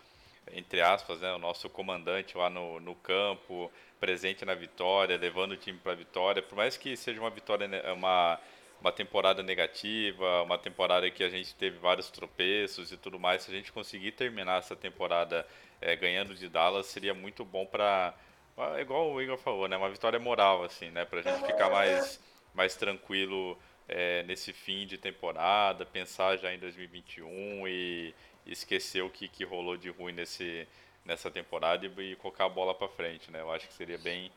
[0.51, 5.57] entre aspas, né, o nosso comandante lá no, no campo, presente na vitória, levando o
[5.57, 6.41] time para a vitória.
[6.41, 8.39] Por mais que seja uma vitória, né, uma,
[8.81, 13.51] uma temporada negativa, uma temporada que a gente teve vários tropeços e tudo mais, se
[13.51, 15.47] a gente conseguir terminar essa temporada
[15.79, 18.13] é, ganhando de Dallas, seria muito bom para
[18.57, 19.75] ah, igual o Igor falou, né?
[19.75, 21.05] Uma vitória moral, assim, né?
[21.05, 22.19] Pra gente ficar mais,
[22.53, 28.13] mais tranquilo é, nesse fim de temporada, pensar já em 2021 e
[28.45, 30.67] esquecer o que, que rolou de ruim nesse,
[31.05, 33.41] nessa temporada e, e colocar a bola para frente, né?
[33.41, 34.31] Eu acho que seria bem,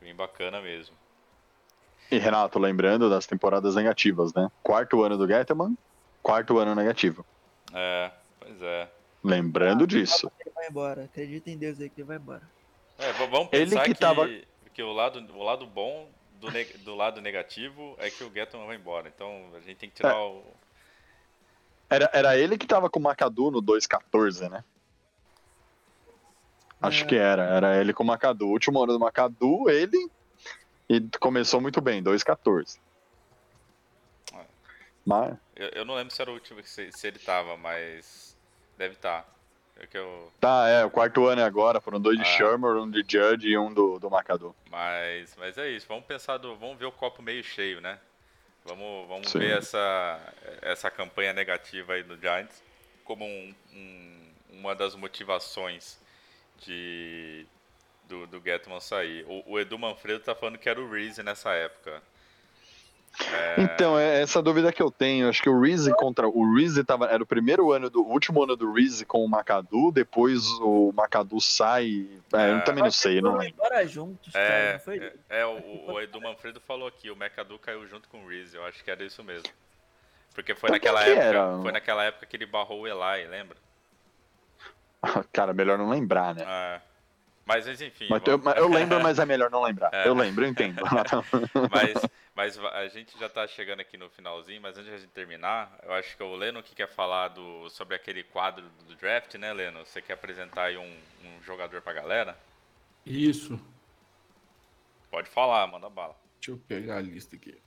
[0.00, 0.94] bem bacana mesmo.
[2.10, 4.50] E Renato, lembrando das temporadas negativas, né?
[4.62, 5.76] Quarto ano do Getman,
[6.22, 7.24] quarto ano negativo.
[7.72, 8.10] É,
[8.40, 8.88] pois é.
[9.22, 10.30] Lembrando disso.
[10.40, 11.04] Ele vai embora.
[11.04, 12.42] Acredita em Deus aí que ele vai embora.
[13.00, 14.28] É, vamos Ele pensar que que, tava-
[14.74, 18.66] que o, lado, o lado bom do, ne- do lado negativo é que o Getman
[18.66, 19.08] vai embora.
[19.08, 20.18] Então a gente tem que tirar É.
[20.18, 20.42] o.
[21.88, 24.62] Era, era ele que tava com o Macadu no 2.14, né?
[26.80, 27.06] Acho É.
[27.06, 27.42] que era.
[27.44, 28.46] Era ele com o Macadu.
[28.46, 30.10] O último ano do Macadu, ele.
[30.88, 32.78] E começou muito bem, 2.14.
[34.34, 34.44] É.
[35.04, 35.36] Mas.
[35.56, 38.36] Eu, eu não lembro se era o último que se, se ele tava, mas
[38.78, 39.20] deve estar.
[39.20, 39.24] É
[39.86, 41.80] que eu, Tá, é, o quarto ano é agora.
[41.80, 42.26] Foram dois de Ah.
[42.36, 44.54] Shermer, um de Judge e um do, do Macadu.
[44.70, 45.86] mas, mas é isso.
[45.88, 47.98] Vamos pensar do, vamos ver o copo meio cheio, né?
[48.64, 49.38] Vamos, vamos Sim.
[49.38, 50.20] ver essa,
[50.62, 52.62] essa campanha negativa aí do Giants
[53.04, 55.98] como um- um- uma das motivações
[56.58, 57.46] de
[58.08, 59.24] do, do Getman sair.
[59.28, 62.02] O, o Edu Manfredo tá falando que era o Reese nessa época.
[63.58, 65.28] Então, é essa dúvida que eu tenho.
[65.28, 66.28] Acho que o Reese contra.
[66.28, 68.02] O Reese tava, era o primeiro ano do.
[68.02, 72.08] O último ano do Reese com o Macadu, depois o Macadu sai.
[72.32, 73.54] É, eu também não sei, não lembro.
[73.54, 74.44] embora juntos, cara.
[74.44, 74.98] É, Não foi?
[74.98, 78.56] é, é, o, o Edu Manfredo falou aqui, o McAdoo caiu junto com o Reese,
[78.56, 79.48] eu acho que era isso mesmo.
[80.34, 81.58] Porque foi naquela época, era?
[81.60, 83.56] foi naquela época que ele barrou o Eli, lembra?
[85.32, 86.44] Cara, melhor não lembrar, né?
[86.46, 86.89] É.
[87.50, 88.06] Mas mas, enfim.
[88.08, 89.90] Mas eu, eu lembro, mas é melhor não lembrar.
[89.92, 90.06] É.
[90.06, 90.80] Eu lembro, eu entendo.
[91.70, 91.94] Mas,
[92.34, 96.16] mas a gente já tá chegando aqui no finalzinho, mas antes de terminar, eu acho
[96.16, 99.84] que o Leno que quer falar do, sobre aquele quadro do draft, né, Leno?
[99.84, 100.82] Você quer apresentar aí um,
[101.24, 102.38] um jogador pra galera?
[103.04, 103.60] Isso.
[105.10, 106.16] Pode falar, manda bala.
[106.40, 107.60] Deixa eu pegar a lista aqui.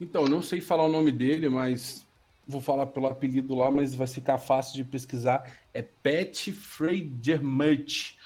[0.00, 2.06] Então, não sei falar o nome dele, mas
[2.46, 5.50] vou falar pelo apelido lá, mas vai ficar fácil de pesquisar.
[5.72, 8.16] É Pat Freydermuth.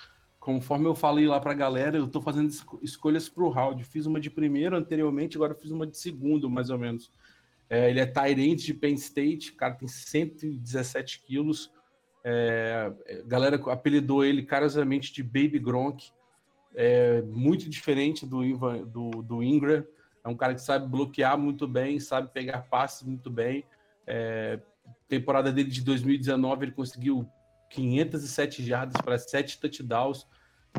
[0.48, 3.84] Conforme eu falei lá pra galera, eu tô fazendo esco- escolhas pro round.
[3.84, 7.12] Fiz uma de primeiro anteriormente, agora fiz uma de segundo, mais ou menos.
[7.68, 11.70] É, ele é Tyrant de Penn State, o cara tem 117 quilos.
[12.24, 16.12] É, é, galera apelidou ele carinhosamente de Baby Gronk.
[16.74, 19.84] É muito diferente do, Ivan- do, do Ingram.
[20.24, 23.64] É um cara que sabe bloquear muito bem, sabe pegar passes muito bem.
[24.06, 24.58] É,
[25.08, 27.28] temporada dele de 2019, ele conseguiu
[27.68, 30.26] 507 jardas para 7 touchdowns.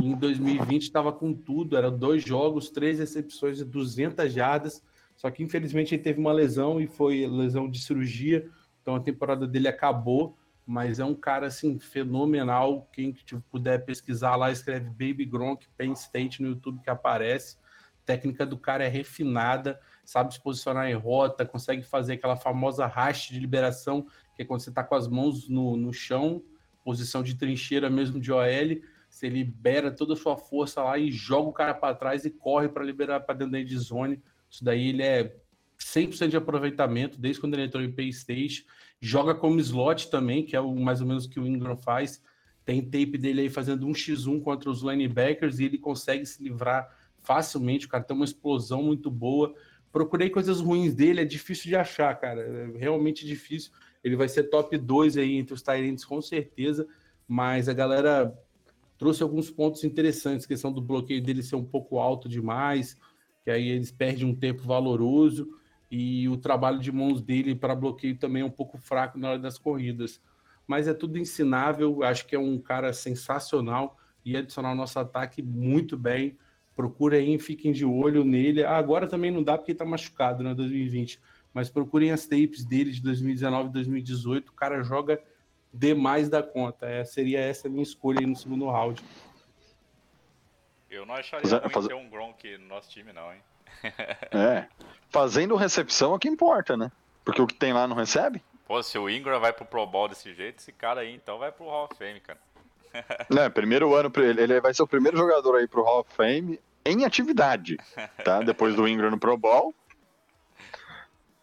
[0.01, 4.81] Em 2020 estava com tudo, eram dois jogos, três recepções e 200 jardas.
[5.15, 8.49] Só que infelizmente ele teve uma lesão e foi lesão de cirurgia,
[8.81, 10.37] então a temporada dele acabou.
[10.65, 12.87] Mas é um cara assim fenomenal.
[12.93, 13.13] Quem
[13.49, 17.57] puder pesquisar lá, escreve Baby Gronk Penn State no YouTube que aparece.
[18.03, 22.85] A técnica do cara é refinada, sabe se posicionar em rota, consegue fazer aquela famosa
[22.85, 26.41] haste de liberação, que é quando você está com as mãos no, no chão,
[26.83, 28.79] posição de trincheira mesmo de OL,
[29.19, 32.69] você libera toda a sua força lá e joga o cara para trás e corre
[32.69, 34.21] para liberar para dentro da end zone.
[34.49, 35.35] Isso daí ele é
[35.77, 38.65] 100% de aproveitamento desde quando ele entrou em Pay State.
[39.01, 42.23] Joga como slot também, que é o mais ou menos que o Ingram faz.
[42.63, 46.89] Tem tape dele aí fazendo um x1 contra os linebackers e ele consegue se livrar
[47.21, 47.87] facilmente.
[47.87, 49.53] O cara tem uma explosão muito boa.
[49.91, 52.41] Procurei coisas ruins dele, é difícil de achar, cara.
[52.41, 53.71] É realmente difícil.
[54.01, 56.87] Ele vai ser top 2 aí entre os Tyrants, com certeza.
[57.27, 58.33] Mas a galera
[58.99, 60.45] trouxe alguns pontos interessantes.
[60.45, 62.97] questão do bloqueio dele ser um pouco alto demais,
[63.43, 65.49] que aí eles perdem um tempo valoroso.
[65.89, 69.39] E o trabalho de mãos dele para bloqueio também é um pouco fraco na hora
[69.39, 70.21] das corridas.
[70.67, 72.03] Mas é tudo ensinável.
[72.03, 76.37] Acho que é um cara sensacional e adicionar o nosso ataque muito bem.
[76.75, 78.63] Procurem, fiquem de olho nele.
[78.63, 80.53] Ah, agora também não dá porque está machucado, né?
[80.53, 81.19] 2020.
[81.53, 84.49] Mas procurem as tapes dele de 2019 e 2018.
[84.49, 85.19] O cara joga
[85.73, 86.87] demais da conta.
[86.87, 89.03] É, seria essa a minha escolha aí no segundo round.
[90.89, 93.41] Eu não acharia Fazer- ruim fazer- ter um Gronk no nosso time, não, hein?
[94.31, 94.67] É.
[95.09, 96.91] Fazendo recepção é o que importa, né?
[97.23, 98.43] Porque o que tem lá não recebe?
[98.67, 101.51] Pô, se o Ingram vai pro Pro Bowl desse jeito, esse cara aí então vai
[101.51, 102.39] pro Hall of Fame, cara.
[103.29, 104.41] Né, primeiro ano pra ele.
[104.41, 107.77] Ele vai ser o primeiro jogador aí pro Hall of Fame em atividade,
[108.23, 108.41] tá?
[108.41, 109.75] Depois do Ingram no Pro Bowl.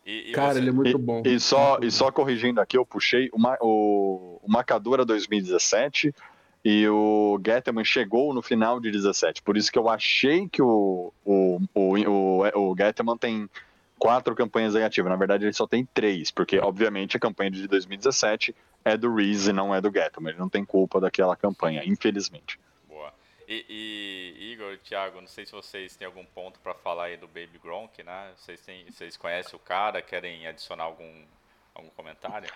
[0.06, 1.22] E, e Cara, você- ele é muito e, bom.
[1.24, 6.14] E só, e só corrigindo aqui, eu puxei o, Ma- o, o Macadura 2017
[6.64, 9.42] e o Getman chegou no final de 17.
[9.42, 13.50] Por isso que eu achei que o, o, o, o, o Getman tem
[13.98, 15.10] quatro campanhas negativas.
[15.10, 18.54] Na verdade, ele só tem três, porque, obviamente, a campanha de 2017
[18.84, 20.30] é do Reese e não é do Getman.
[20.30, 22.60] Ele não tem culpa daquela campanha, infelizmente.
[23.48, 23.64] E,
[24.40, 27.60] e Igor Thiago, não sei se vocês têm algum ponto pra falar aí do Baby
[27.62, 28.32] Gronk, né?
[28.36, 31.22] Vocês, têm, vocês conhecem o cara, querem adicionar algum,
[31.74, 32.48] algum comentário?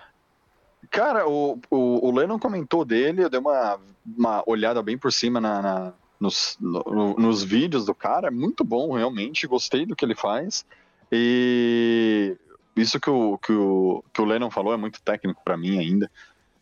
[0.91, 5.41] Cara, o, o, o Lennon comentou dele, eu dei uma, uma olhada bem por cima
[5.41, 9.47] na, na, nos, no- nos vídeos do cara, é muito bom, realmente.
[9.47, 10.67] Gostei do que ele faz.
[11.13, 12.37] E
[12.75, 16.11] isso que o, que o, que o Lennon falou é muito técnico pra mim ainda.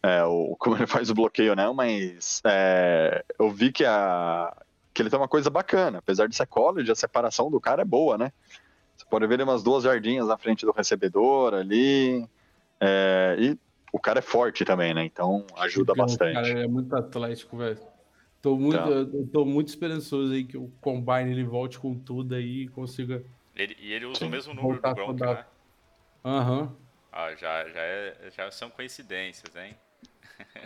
[0.03, 1.71] É, o, como ele faz o bloqueio, né?
[1.73, 4.55] Mas é, eu vi que, a,
[4.95, 5.99] que ele tem uma coisa bacana.
[5.99, 8.33] Apesar de ser college, a separação do cara é boa, né?
[8.97, 12.27] Você pode ver ele umas duas jardinhas na frente do recebedor ali.
[12.81, 13.59] É, e
[13.93, 15.05] o cara é forte também, né?
[15.05, 16.35] Então ajuda Então, bastante.
[16.35, 17.79] Cara, é muito atlético, velho.
[18.41, 18.93] Tô muito, Então.
[18.93, 23.25] eu tô muito esperançoso aí que o Combine ele volte com tudo aí e consiga.
[23.55, 24.27] Ele- e ele usa Sim.
[24.27, 25.45] o mesmo número Voltar do Gronk, né?
[26.25, 26.77] Aham.
[27.13, 29.75] Ah, já, já, é, já são coincidências, hein?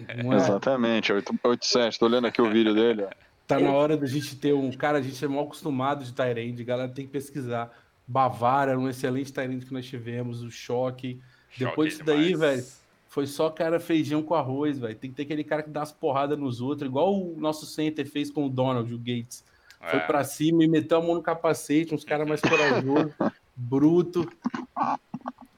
[0.09, 0.35] É?
[0.37, 1.99] Exatamente, 8-7.
[1.99, 3.05] Tô olhando aqui o vídeo dele.
[3.05, 3.11] ó.
[3.47, 4.70] Tá na hora da gente ter um.
[4.73, 7.70] Cara, a gente é mal acostumado de Tyrande, galera tem que pesquisar.
[8.07, 11.20] Bavária, um excelente Tyrande que nós tivemos, o choque.
[11.59, 12.41] Depois disso Choque daí, demais.
[12.57, 12.66] velho,
[13.09, 14.95] foi só cara feijão com arroz, velho.
[14.97, 18.07] Tem que ter aquele cara que dá umas porradas nos outros, igual o nosso center
[18.09, 19.45] fez com o Donald, o Gates.
[19.81, 20.07] Foi É.
[20.07, 23.12] pra cima e meteu a mão no capacete, uns caras mais corajosos,
[23.57, 24.27] bruto.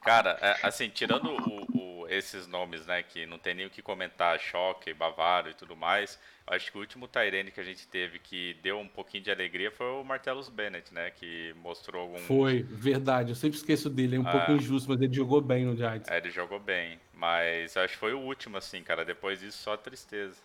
[0.03, 1.65] Cara, é, assim, tirando o-
[2.05, 5.75] o- esses nomes, né, que não tem nem o que comentar, Choque, Bavaro e tudo
[5.75, 9.23] mais, eu acho que o último Tyrene que a gente teve que deu um pouquinho
[9.23, 12.17] de alegria foi o Martellus Bennett, né, que mostrou algum...
[12.19, 13.31] Foi, verdade.
[13.31, 14.31] Eu sempre esqueço dele, é um Ah.
[14.31, 16.09] pouco injusto, mas ele jogou bem no Giants.
[16.09, 19.57] É, ele jogou bem, mas eu acho que foi o último, assim, cara, depois disso
[19.61, 20.37] só tristeza.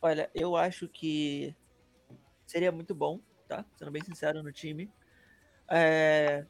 [0.00, 1.54] Olha, eu acho que
[2.46, 3.64] seria muito bom, tá?
[3.76, 4.88] Sendo bem sincero no time.
[5.70, 6.44] É,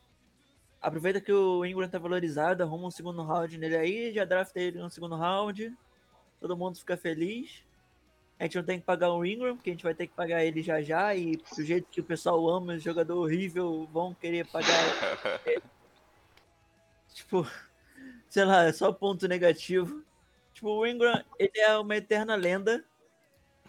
[0.81, 4.79] Aproveita que o Ingram tá valorizado, arruma um segundo round nele aí, já drafta ele
[4.79, 5.77] no segundo round.
[6.41, 7.65] Todo mundo fica feliz.
[8.39, 10.45] A gente não tem que pagar o Ingram, porque a gente vai ter que pagar
[10.45, 11.15] ele já já.
[11.15, 14.69] E do jeito que o pessoal ama esse jogador horrível, vão querer pagar.
[17.15, 17.51] tipo,
[18.29, 20.05] sei lá, é só ponto negativo.
[20.53, 22.85] Tipo, o Ingram, ele é uma eterna lenda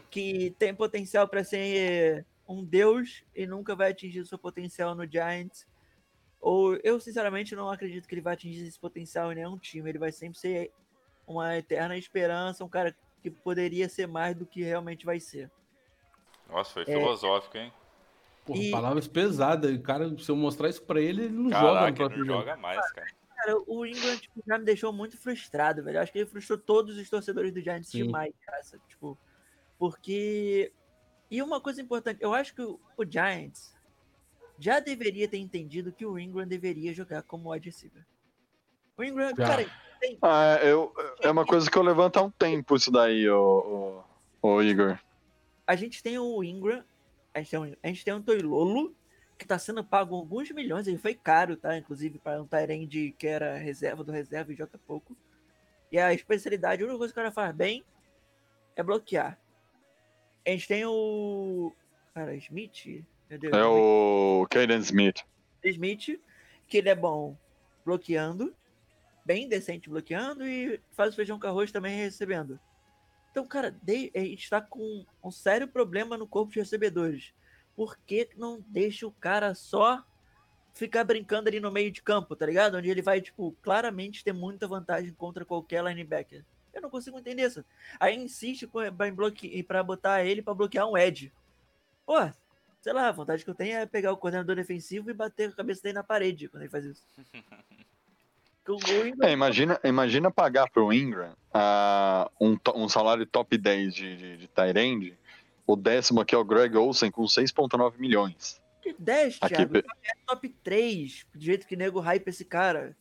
[0.10, 5.10] que tem potencial para ser um deus e nunca vai atingir o seu potencial no
[5.10, 5.66] Giants.
[6.50, 9.90] Ou eu sinceramente não acredito que ele vai atingir esse potencial em nenhum time.
[9.90, 10.72] Ele vai sempre ser
[11.28, 15.52] uma eterna esperança, um cara que poderia ser mais do que realmente vai ser.
[16.50, 16.86] Nossa, foi É.
[16.86, 17.74] filosófico, hein?
[18.46, 19.76] Porra, E- palavras pesadas.
[19.76, 22.26] O cara, se eu mostrar isso pra ele, ele não joga no Caraca, ele não
[22.26, 22.40] jogo.
[22.40, 23.08] joga mais, cara.
[23.36, 25.98] Cara, o Ingram tipo, já me deixou muito frustrado, velho.
[25.98, 28.06] Eu acho que ele frustrou todos os torcedores do Giants Sim.
[28.06, 28.64] demais, cara.
[28.64, 28.82] sabe?
[28.88, 29.18] Tipo,
[29.78, 30.72] porque.
[31.30, 33.76] E uma coisa importante, eu acho que o Giants
[34.60, 38.06] já deveria ter entendido que o Ingram deveria jogar como wide receiver.
[38.98, 39.48] O Ingram, Já.
[39.48, 43.30] cara, tem, Ah, eu, é uma coisa que eu levanto há um tempo isso daí,
[43.30, 44.04] ô,
[44.42, 45.00] ô, ô Igor.
[45.66, 46.84] a gente tem o Ingram,
[47.34, 48.96] a gente tem um, a gente tem um Toilolo,
[49.38, 51.78] que tá sendo pago alguns milhões, ele foi caro, tá?
[51.78, 55.16] Inclusive para um Tyrande que era reserva do reserva e joga pouco.
[55.92, 57.84] E a especialidade, a única coisa que o cara faz bem
[58.76, 59.40] é bloquear.
[60.46, 61.72] A gente tem o.
[62.14, 63.06] Cara, Smith?
[63.30, 65.24] Deus, É o Caden Smith.
[65.64, 66.20] Smith,
[66.68, 67.36] que ele é bom
[67.84, 68.56] bloqueando,
[69.26, 72.60] bem decente bloqueando e faz o feijão com arroz também recebendo.
[73.32, 73.76] Então, cara,
[74.16, 77.34] a gente tá com um sério problema no corpo de recebedores.
[77.76, 80.04] Por que não deixa o cara só
[80.74, 82.78] ficar brincando ali no meio de campo, tá ligado?
[82.78, 86.44] Onde ele vai, tipo, claramente ter muita vantagem contra qualquer linebacker.
[86.74, 87.66] Eu não consigo entender isso.
[88.00, 88.70] Aí insiste
[89.16, 89.64] bloque...
[89.64, 91.34] pra botar ele pra bloquear um Ed.
[92.06, 92.16] Pô,
[92.88, 95.52] sei lá, a vontade que eu tenho é pegar o coordenador defensivo e bater a
[95.52, 97.04] cabeça dele na parede quando ele faz isso.
[99.22, 104.80] É, imagina, imagina pagar pro Ingram ah, um, um salário top 10 de, de, de
[104.82, 105.18] end.
[105.66, 108.62] O décimo aqui é o Greg Olsen com 6,9 milhões.
[108.82, 109.78] Que 10, Aqui, Thiago.
[109.78, 109.84] É
[110.26, 112.94] top 3, do jeito que nego hype esse cara.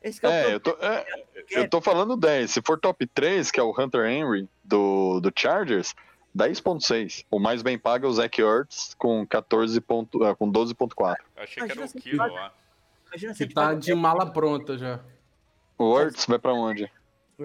[0.00, 1.04] Esse cara É, eu tô, é,
[1.50, 2.52] eu tô falando 10.
[2.52, 5.96] Se for top 3, que é o Hunter Henry do, do Chargers,
[6.38, 7.24] 10,6.
[7.30, 11.16] O mais bem pago é o Zach Ertz com, 14 ponto, ah, com 12,4.
[11.36, 12.52] Eu achei que era Imagina o Kiro lá.
[13.10, 15.00] Que a gente tá de mala pronta já.
[15.76, 16.90] O Ertz vai pra onde?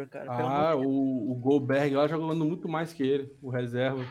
[0.09, 0.69] cara.
[0.71, 4.05] Ah, o, o Goldberg lá jogando muito mais que ele, o reserva.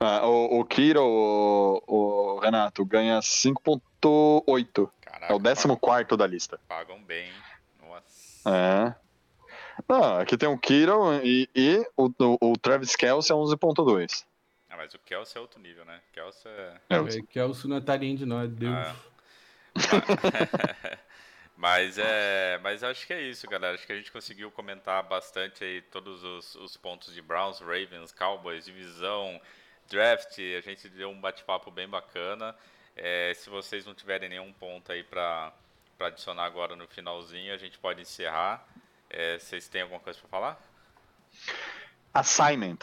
[0.00, 4.90] Ah, o, o Kiro, o, o Renato, ganha 5,8.
[5.00, 6.60] Caraca, É o 14 da lista.
[6.68, 7.32] Pagam bem, hein?
[7.82, 8.50] Nossa.
[8.50, 9.07] É.
[9.88, 14.24] Não, aqui tem o Kiro e, e o, o, o Travis Kelce é 11.2.
[14.68, 16.00] Ah, mas o Kelsey é outro nível, né?
[16.12, 16.80] Kelsey é...
[16.90, 18.74] É, É, que é o Sunatarind, não, é Deus.
[18.74, 18.96] Ah.
[21.56, 23.74] mas é, mas acho que é isso, galera.
[23.74, 28.12] Acho que a gente conseguiu comentar bastante aí todos os, os pontos de Browns, Ravens,
[28.12, 29.40] Cowboys, divisão,
[29.88, 30.38] draft.
[30.38, 32.54] A gente deu um bate-papo bem bacana.
[32.94, 35.52] É, se vocês não tiverem nenhum ponto aí para
[35.96, 38.64] para adicionar agora no finalzinho, a gente pode encerrar.
[39.10, 40.60] É, vocês têm alguma coisa para falar?
[42.12, 42.78] Assignment.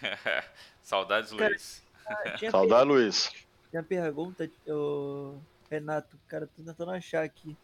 [0.82, 1.82] Saudades, Cara, Luiz.
[2.06, 3.30] Ah, tinha, Saudade, Luiz.
[3.70, 5.38] tinha pergunta, ô,
[5.70, 7.56] Renato, cara, tô tentando achar aqui.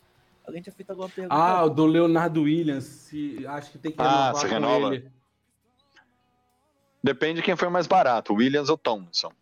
[0.45, 1.35] Alguém tinha feito alguma pergunta?
[1.35, 2.85] Ah, o do Leonardo Williams.
[2.85, 4.95] Se, acho que tem que Ah, renovar você com renova?
[4.95, 5.13] ele.
[7.05, 9.33] Depende de quem foi mais barato, Williams ou Thompson.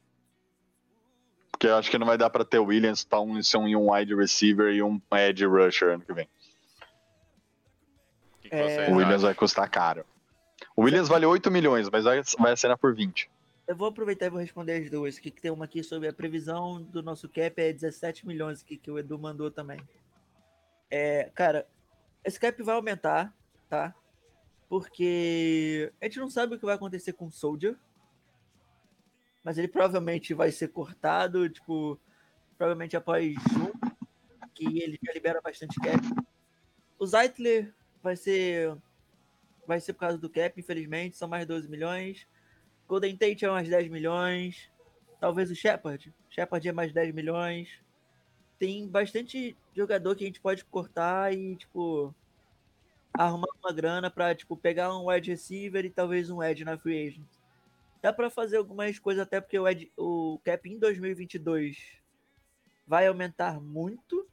[1.51, 4.72] Porque eu acho que não vai dar pra ter Williams, Thompson e um wide receiver
[4.74, 6.28] e um edge rusher ano que vem.
[8.51, 10.05] O que, que É, O Williams vai custar caro.
[10.76, 13.30] O Williams vale 8 milhões, mas vai, vai assinar por 20.
[13.66, 15.18] Eu vou aproveitar e vou responder as duas.
[15.18, 18.76] Que que tem uma aqui sobre a previsão do nosso cap é 17 milhões aqui
[18.76, 19.80] que o Edu mandou também.
[20.90, 21.66] É, cara,
[22.24, 23.32] esse cap vai aumentar,
[23.68, 23.94] tá?
[24.68, 27.76] Porque a gente não sabe o que vai acontecer com o Soldier.
[29.44, 31.98] Mas ele provavelmente vai ser cortado, tipo,
[32.59, 33.72] provavelmente após junho,
[34.55, 36.01] que ele já libera bastante cap.
[36.98, 37.72] O Zeitler
[38.03, 38.76] vai ser
[39.66, 42.26] vai ser por causa do cap, infelizmente, são mais 12 milhões.
[42.88, 44.68] Golden Tate é umas 10 milhões.
[45.20, 46.12] Talvez o Shepard.
[46.28, 47.78] Shepard é mais 10 milhões.
[48.59, 52.12] Tem bastante jogador que a gente pode cortar e, tipo,
[53.12, 57.07] arrumar uma grana pra, tipo, pegar um wide receiver e talvez um edge na free
[57.07, 57.28] agent.
[58.03, 62.01] Dá pra fazer algumas coisas até porque o, edge, o cap em 2022
[62.86, 64.26] vai aumentar muito.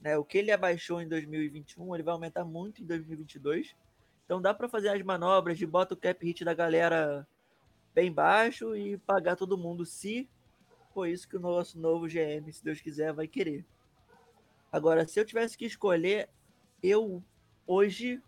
[0.00, 0.16] Né?
[0.16, 3.76] O que ele abaixou em 2021, ele vai aumentar muito em 2022.
[4.24, 7.26] Então dá pra fazer as manobras de bota o cap hit da galera
[7.94, 10.28] bem baixo e pagar todo mundo se
[10.94, 13.64] for isso que o nosso novo GM, se Deus quiser, vai querer.
[14.72, 16.28] Agora, se eu tivesse que escolher,
[16.82, 17.22] eu
[17.66, 18.22] hoje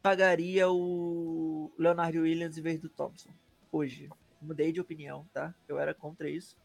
[0.00, 3.30] pagaria o Leonardo Williams em vez do Thompson.
[3.70, 4.08] Hoje.
[4.40, 5.52] Mudei de opinião, tá?
[5.66, 6.56] Eu era contra isso.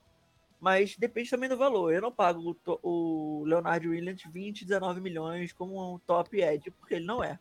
[0.64, 1.94] Mas depende também do valor.
[1.94, 2.80] Eu não pago o,
[3.42, 7.38] o Leonardo Williams 20, 19 milhões como um top edge, porque ele não é.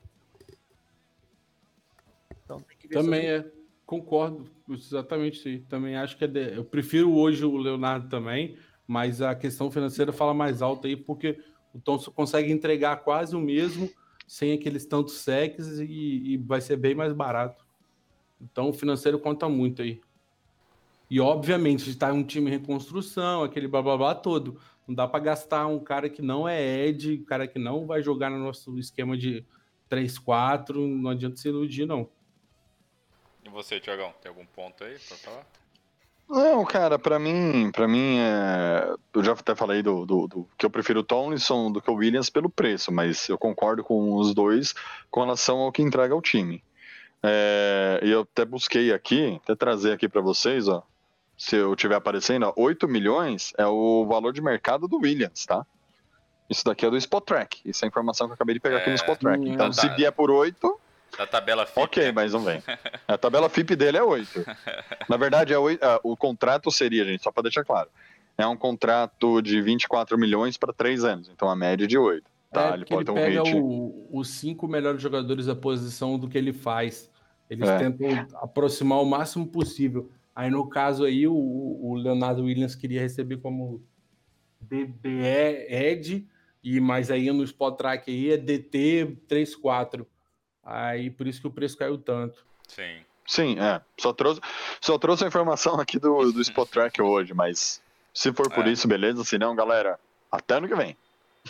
[2.45, 3.62] Então tem que ver Também sobre- é.
[3.87, 5.61] Concordo, exatamente isso aí.
[5.61, 8.57] Também acho que é de- eu prefiro hoje o Leonardo também,
[8.89, 11.39] mas a questão financeira fala mais alto aí, porque
[11.73, 13.89] o Thompson consegue entregar quase o mesmo
[14.27, 15.85] sem aqueles tantos secs e,
[16.33, 17.64] e vai ser bem mais barato.
[18.41, 20.01] Então o financeiro conta muito aí.
[21.12, 24.58] E obviamente está um time em reconstrução, aquele blá blá blá todo.
[24.88, 28.02] Não dá para gastar um cara que não é Ed, um cara que não vai
[28.02, 29.44] jogar no nosso esquema de
[29.90, 32.08] 3-4, não adianta se iludir, não.
[33.44, 35.46] E você, Tiagão, tem algum ponto aí pra falar?
[36.30, 38.94] Não, cara, pra mim, para mim, é...
[39.12, 41.94] eu já até falei do, do, do- que eu prefiro o Tomlinson do que o
[41.96, 44.74] Williams pelo preço, mas eu concordo com os dois
[45.10, 46.64] com relação ao que entrega ao time.
[47.22, 50.82] É, E eu até busquei aqui, até trazer aqui pra vocês, ó,
[51.43, 55.66] se eu tiver aparecendo, ó, 8 milhões é o valor de mercado do Williams, tá?
[56.49, 58.86] Isso daqui é do Spotrack, isso é a informação que eu acabei de pegar aqui
[58.86, 59.49] no É, Spotrack.
[59.49, 60.78] Então, tá, se vier por 8,
[61.18, 62.12] Da tabela FIP, Ok, né?
[62.12, 62.62] mas não vem.
[63.09, 64.45] A tabela FIP dele é 8.
[65.09, 67.90] Na verdade, é oito- ah, o contrato seria, gente, só para deixar claro.
[68.38, 72.24] É um contrato de 24 milhões para 3 anos, então a média é de 8.
[72.53, 73.57] Tá, é, ele pode ele ter um hit.
[73.57, 77.11] o- os cinco melhores jogadores da posição do que ele faz.
[77.51, 77.78] Eles É.
[77.78, 78.09] tentam
[78.40, 80.09] aproximar o máximo possível.
[80.35, 83.83] Aí, no caso aí, o, o Leonardo Williams queria receber como
[84.61, 86.26] DBE Ed,
[86.62, 90.07] e mas aí no Spot Track aí é DT 34.
[90.62, 92.47] Aí por isso que o preço caiu tanto.
[92.68, 93.01] Sim.
[93.26, 93.80] Sim, é.
[93.99, 94.41] Só trouxe,
[94.80, 97.80] só trouxe a informação aqui do, do Spot Track hoje, mas
[98.14, 98.70] se for por É.
[98.70, 99.24] isso, beleza.
[99.24, 99.99] Se não, galera,
[100.30, 100.97] até ano que vem.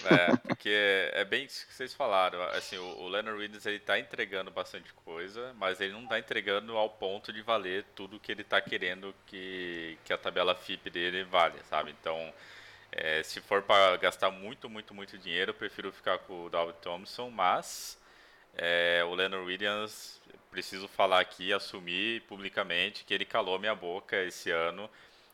[0.05, 0.71] É, porque
[1.13, 2.43] é bem isso que vocês falaram.
[2.45, 6.77] Assim, o, o Leonard Williams ele tá entregando bastante coisa, mas ele não tá entregando
[6.77, 11.25] ao ponto de valer tudo que ele tá querendo que, que a tabela FIP dele
[11.25, 11.91] vale, sabe?
[12.01, 12.33] Então,
[12.91, 16.75] é, se for para gastar muito, muito, muito dinheiro, eu prefiro ficar com o Dalvin
[16.81, 17.99] Thompson, mas
[18.57, 20.21] é, o Leonard Williams,
[20.51, 24.89] preciso falar aqui, assumir publicamente que ele calou minha boca esse ano.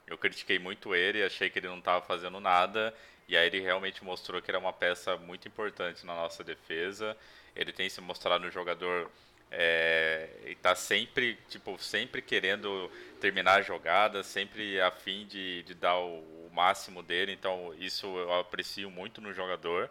[0.06, 2.94] Eu critiquei muito ele, achei que ele não estava fazendo nada.
[3.28, 7.16] E aí ele realmente mostrou que era uma peça muito importante na nossa defesa.
[7.55, 9.10] Ele tem se mostrado um jogador
[9.50, 12.90] é, e tá sempre, tipo, sempre querendo
[13.20, 17.32] terminar a jogada, sempre a fim de, de dar o, o máximo dele.
[17.32, 19.90] Então isso eu aprecio muito no jogador.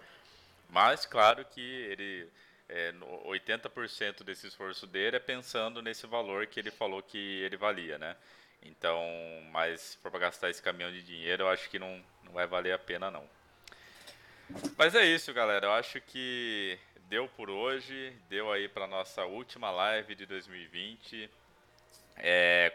[0.69, 2.27] Mas claro que ele
[2.69, 7.55] é, no 80% desse esforço dele é pensando nesse valor que ele falou que ele
[7.55, 8.15] valia, né?
[8.61, 9.01] Então,
[9.51, 12.80] mas para gastar esse caminhão de dinheiro, eu acho que não, não vai valer a
[12.80, 13.28] pena não.
[14.78, 15.68] Mas é isso, galera.
[15.68, 16.78] Eu acho que
[17.10, 21.30] deu por hoje, deu aí para nossa última live de 2020.
[22.18, 22.74] É,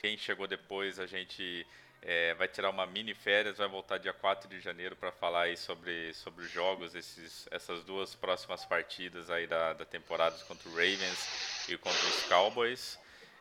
[0.00, 1.66] quem chegou depois, a gente
[2.02, 5.56] é, vai tirar uma mini férias, vai voltar dia 4 de janeiro para falar aí
[5.56, 10.72] sobre, sobre os jogos, esses, essas duas próximas partidas aí da, da temporada contra o
[10.72, 12.98] Ravens e contra os Cowboys.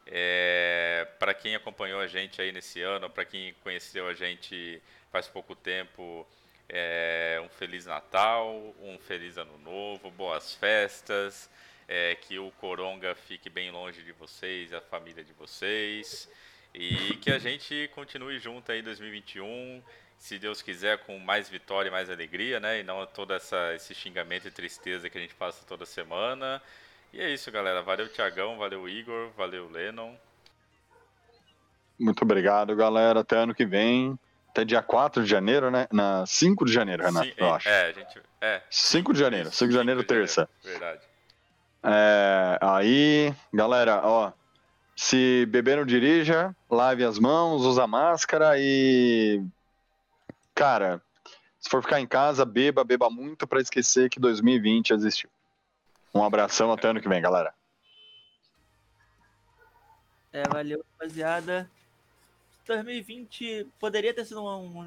[0.08, 4.82] É, para quem acompanhou a gente aí nesse ano, para quem conheceu a gente
[5.16, 6.28] faz pouco tempo,
[6.68, 11.50] é, um Feliz Natal, um Feliz Ano Novo, boas festas,
[11.88, 16.30] é, que o Coronga fique bem longe de vocês, a família de vocês,
[16.74, 19.82] e que a gente continue junto aí em 2021,
[20.18, 22.82] se Deus quiser, com mais vitória e mais alegria, né?
[22.82, 26.62] E não todo essa, esse xingamento e tristeza que a gente passa toda semana.
[27.14, 27.82] E é isso, galera.
[27.82, 28.58] Valeu, Tiagão.
[28.58, 29.30] Valeu, Igor.
[29.38, 30.14] Valeu, Lennon.
[31.98, 33.22] Muito obrigado, galera.
[33.22, 34.20] Até ano que vem.
[34.56, 35.86] Até dia 4 de janeiro, né?
[35.92, 37.68] Na 5 de janeiro, Renato, Sim, eu acho.
[37.68, 38.22] É, a gente.
[38.40, 38.62] É.
[38.70, 39.52] 5 de janeiro.
[39.52, 40.48] 5 de janeiro, terça.
[40.64, 41.02] Verdade.
[41.84, 44.32] É, aí, galera, ó.
[44.96, 49.44] Se beber não dirija, lave as mãos, usa máscara e.
[50.54, 51.02] Cara,
[51.60, 55.30] se for ficar em casa, beba, beba muito pra esquecer que 2020 existiu.
[56.14, 57.54] Um abração até ano que vem, galera.
[60.32, 61.70] É, valeu, rapaziada.
[62.66, 64.82] 2020 poderia ter sido um,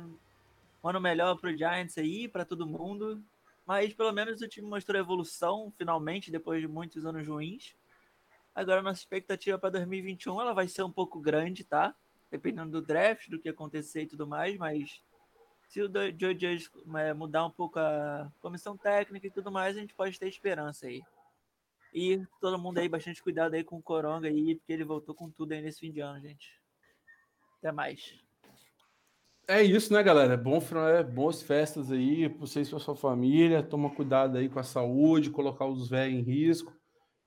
[0.82, 3.22] um ano melhor pro Giants aí, para todo mundo.
[3.66, 7.74] Mas pelo menos o time mostrou evolução, finalmente, depois de muitos anos ruins.
[8.54, 11.94] Agora nossa expectativa para 2021 ela vai ser um pouco grande, tá?
[12.30, 15.00] Dependendo do draft, do que acontecer e tudo mais, mas
[15.68, 19.80] se o Joe Judge é, mudar um pouco a comissão técnica e tudo mais, a
[19.80, 21.02] gente pode ter esperança aí.
[21.92, 25.30] E todo mundo aí, bastante cuidado aí com o Coronga aí, porque ele voltou com
[25.30, 26.57] tudo aí nesse fim de ano, gente.
[27.58, 28.14] Até mais.
[29.50, 30.36] É isso, né, galera?
[30.36, 33.62] Bom final, é, boas festas aí para vocês e para sua família.
[33.62, 36.76] Toma cuidado aí com a saúde, colocar os velhos em risco.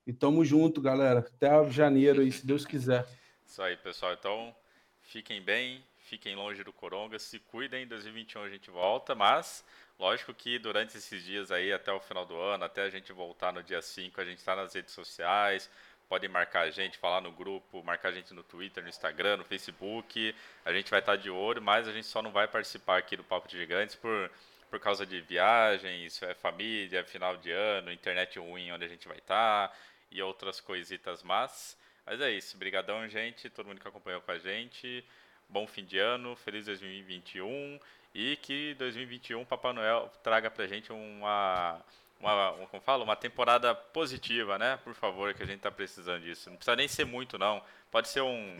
[0.05, 1.19] E tamo junto, galera.
[1.19, 3.07] Até janeiro aí, se Deus quiser.
[3.43, 4.13] Isso aí, pessoal.
[4.13, 4.55] Então,
[5.01, 7.83] fiquem bem, fiquem longe do Coronga, se cuidem.
[7.83, 9.65] Em 2021 a gente volta, mas
[9.97, 13.51] lógico que durante esses dias aí, até o final do ano, até a gente voltar
[13.51, 15.69] no dia 5, a gente está nas redes sociais.
[16.11, 19.45] Podem marcar a gente, falar no grupo, marcar a gente no Twitter, no Instagram, no
[19.45, 20.35] Facebook.
[20.65, 23.23] A gente vai estar de olho, mas a gente só não vai participar aqui do
[23.23, 24.29] Papo de Gigantes por,
[24.69, 29.19] por causa de viagens, é família, final de ano, internet ruim onde a gente vai
[29.19, 29.73] estar
[30.11, 31.77] e outras coisitas más.
[32.05, 32.57] Mas é isso.
[32.57, 33.49] Brigadão, gente.
[33.49, 35.05] Todo mundo que acompanhou com a gente.
[35.47, 36.35] Bom fim de ano.
[36.35, 37.79] Feliz 2021.
[38.13, 41.81] E que 2021 Papai Noel traga pra gente uma,
[42.21, 44.79] uma, uma como fala, uma temporada positiva, né?
[44.83, 46.49] Por favor, que a gente tá precisando disso.
[46.49, 47.61] Não precisa nem ser muito, não.
[47.89, 48.57] Pode ser um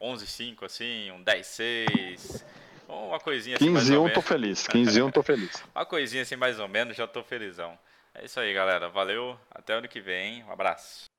[0.00, 2.44] 11-5, assim, um 10-6.
[2.88, 4.68] Uma coisinha assim, 15 mais ou 1 tô feliz.
[4.68, 5.64] 15 1 tô feliz.
[5.74, 7.78] Uma coisinha assim, mais ou menos, já tô felizão.
[8.14, 8.88] É isso aí, galera.
[8.88, 9.38] Valeu.
[9.50, 10.44] Até ano que vem.
[10.44, 11.11] Um abraço.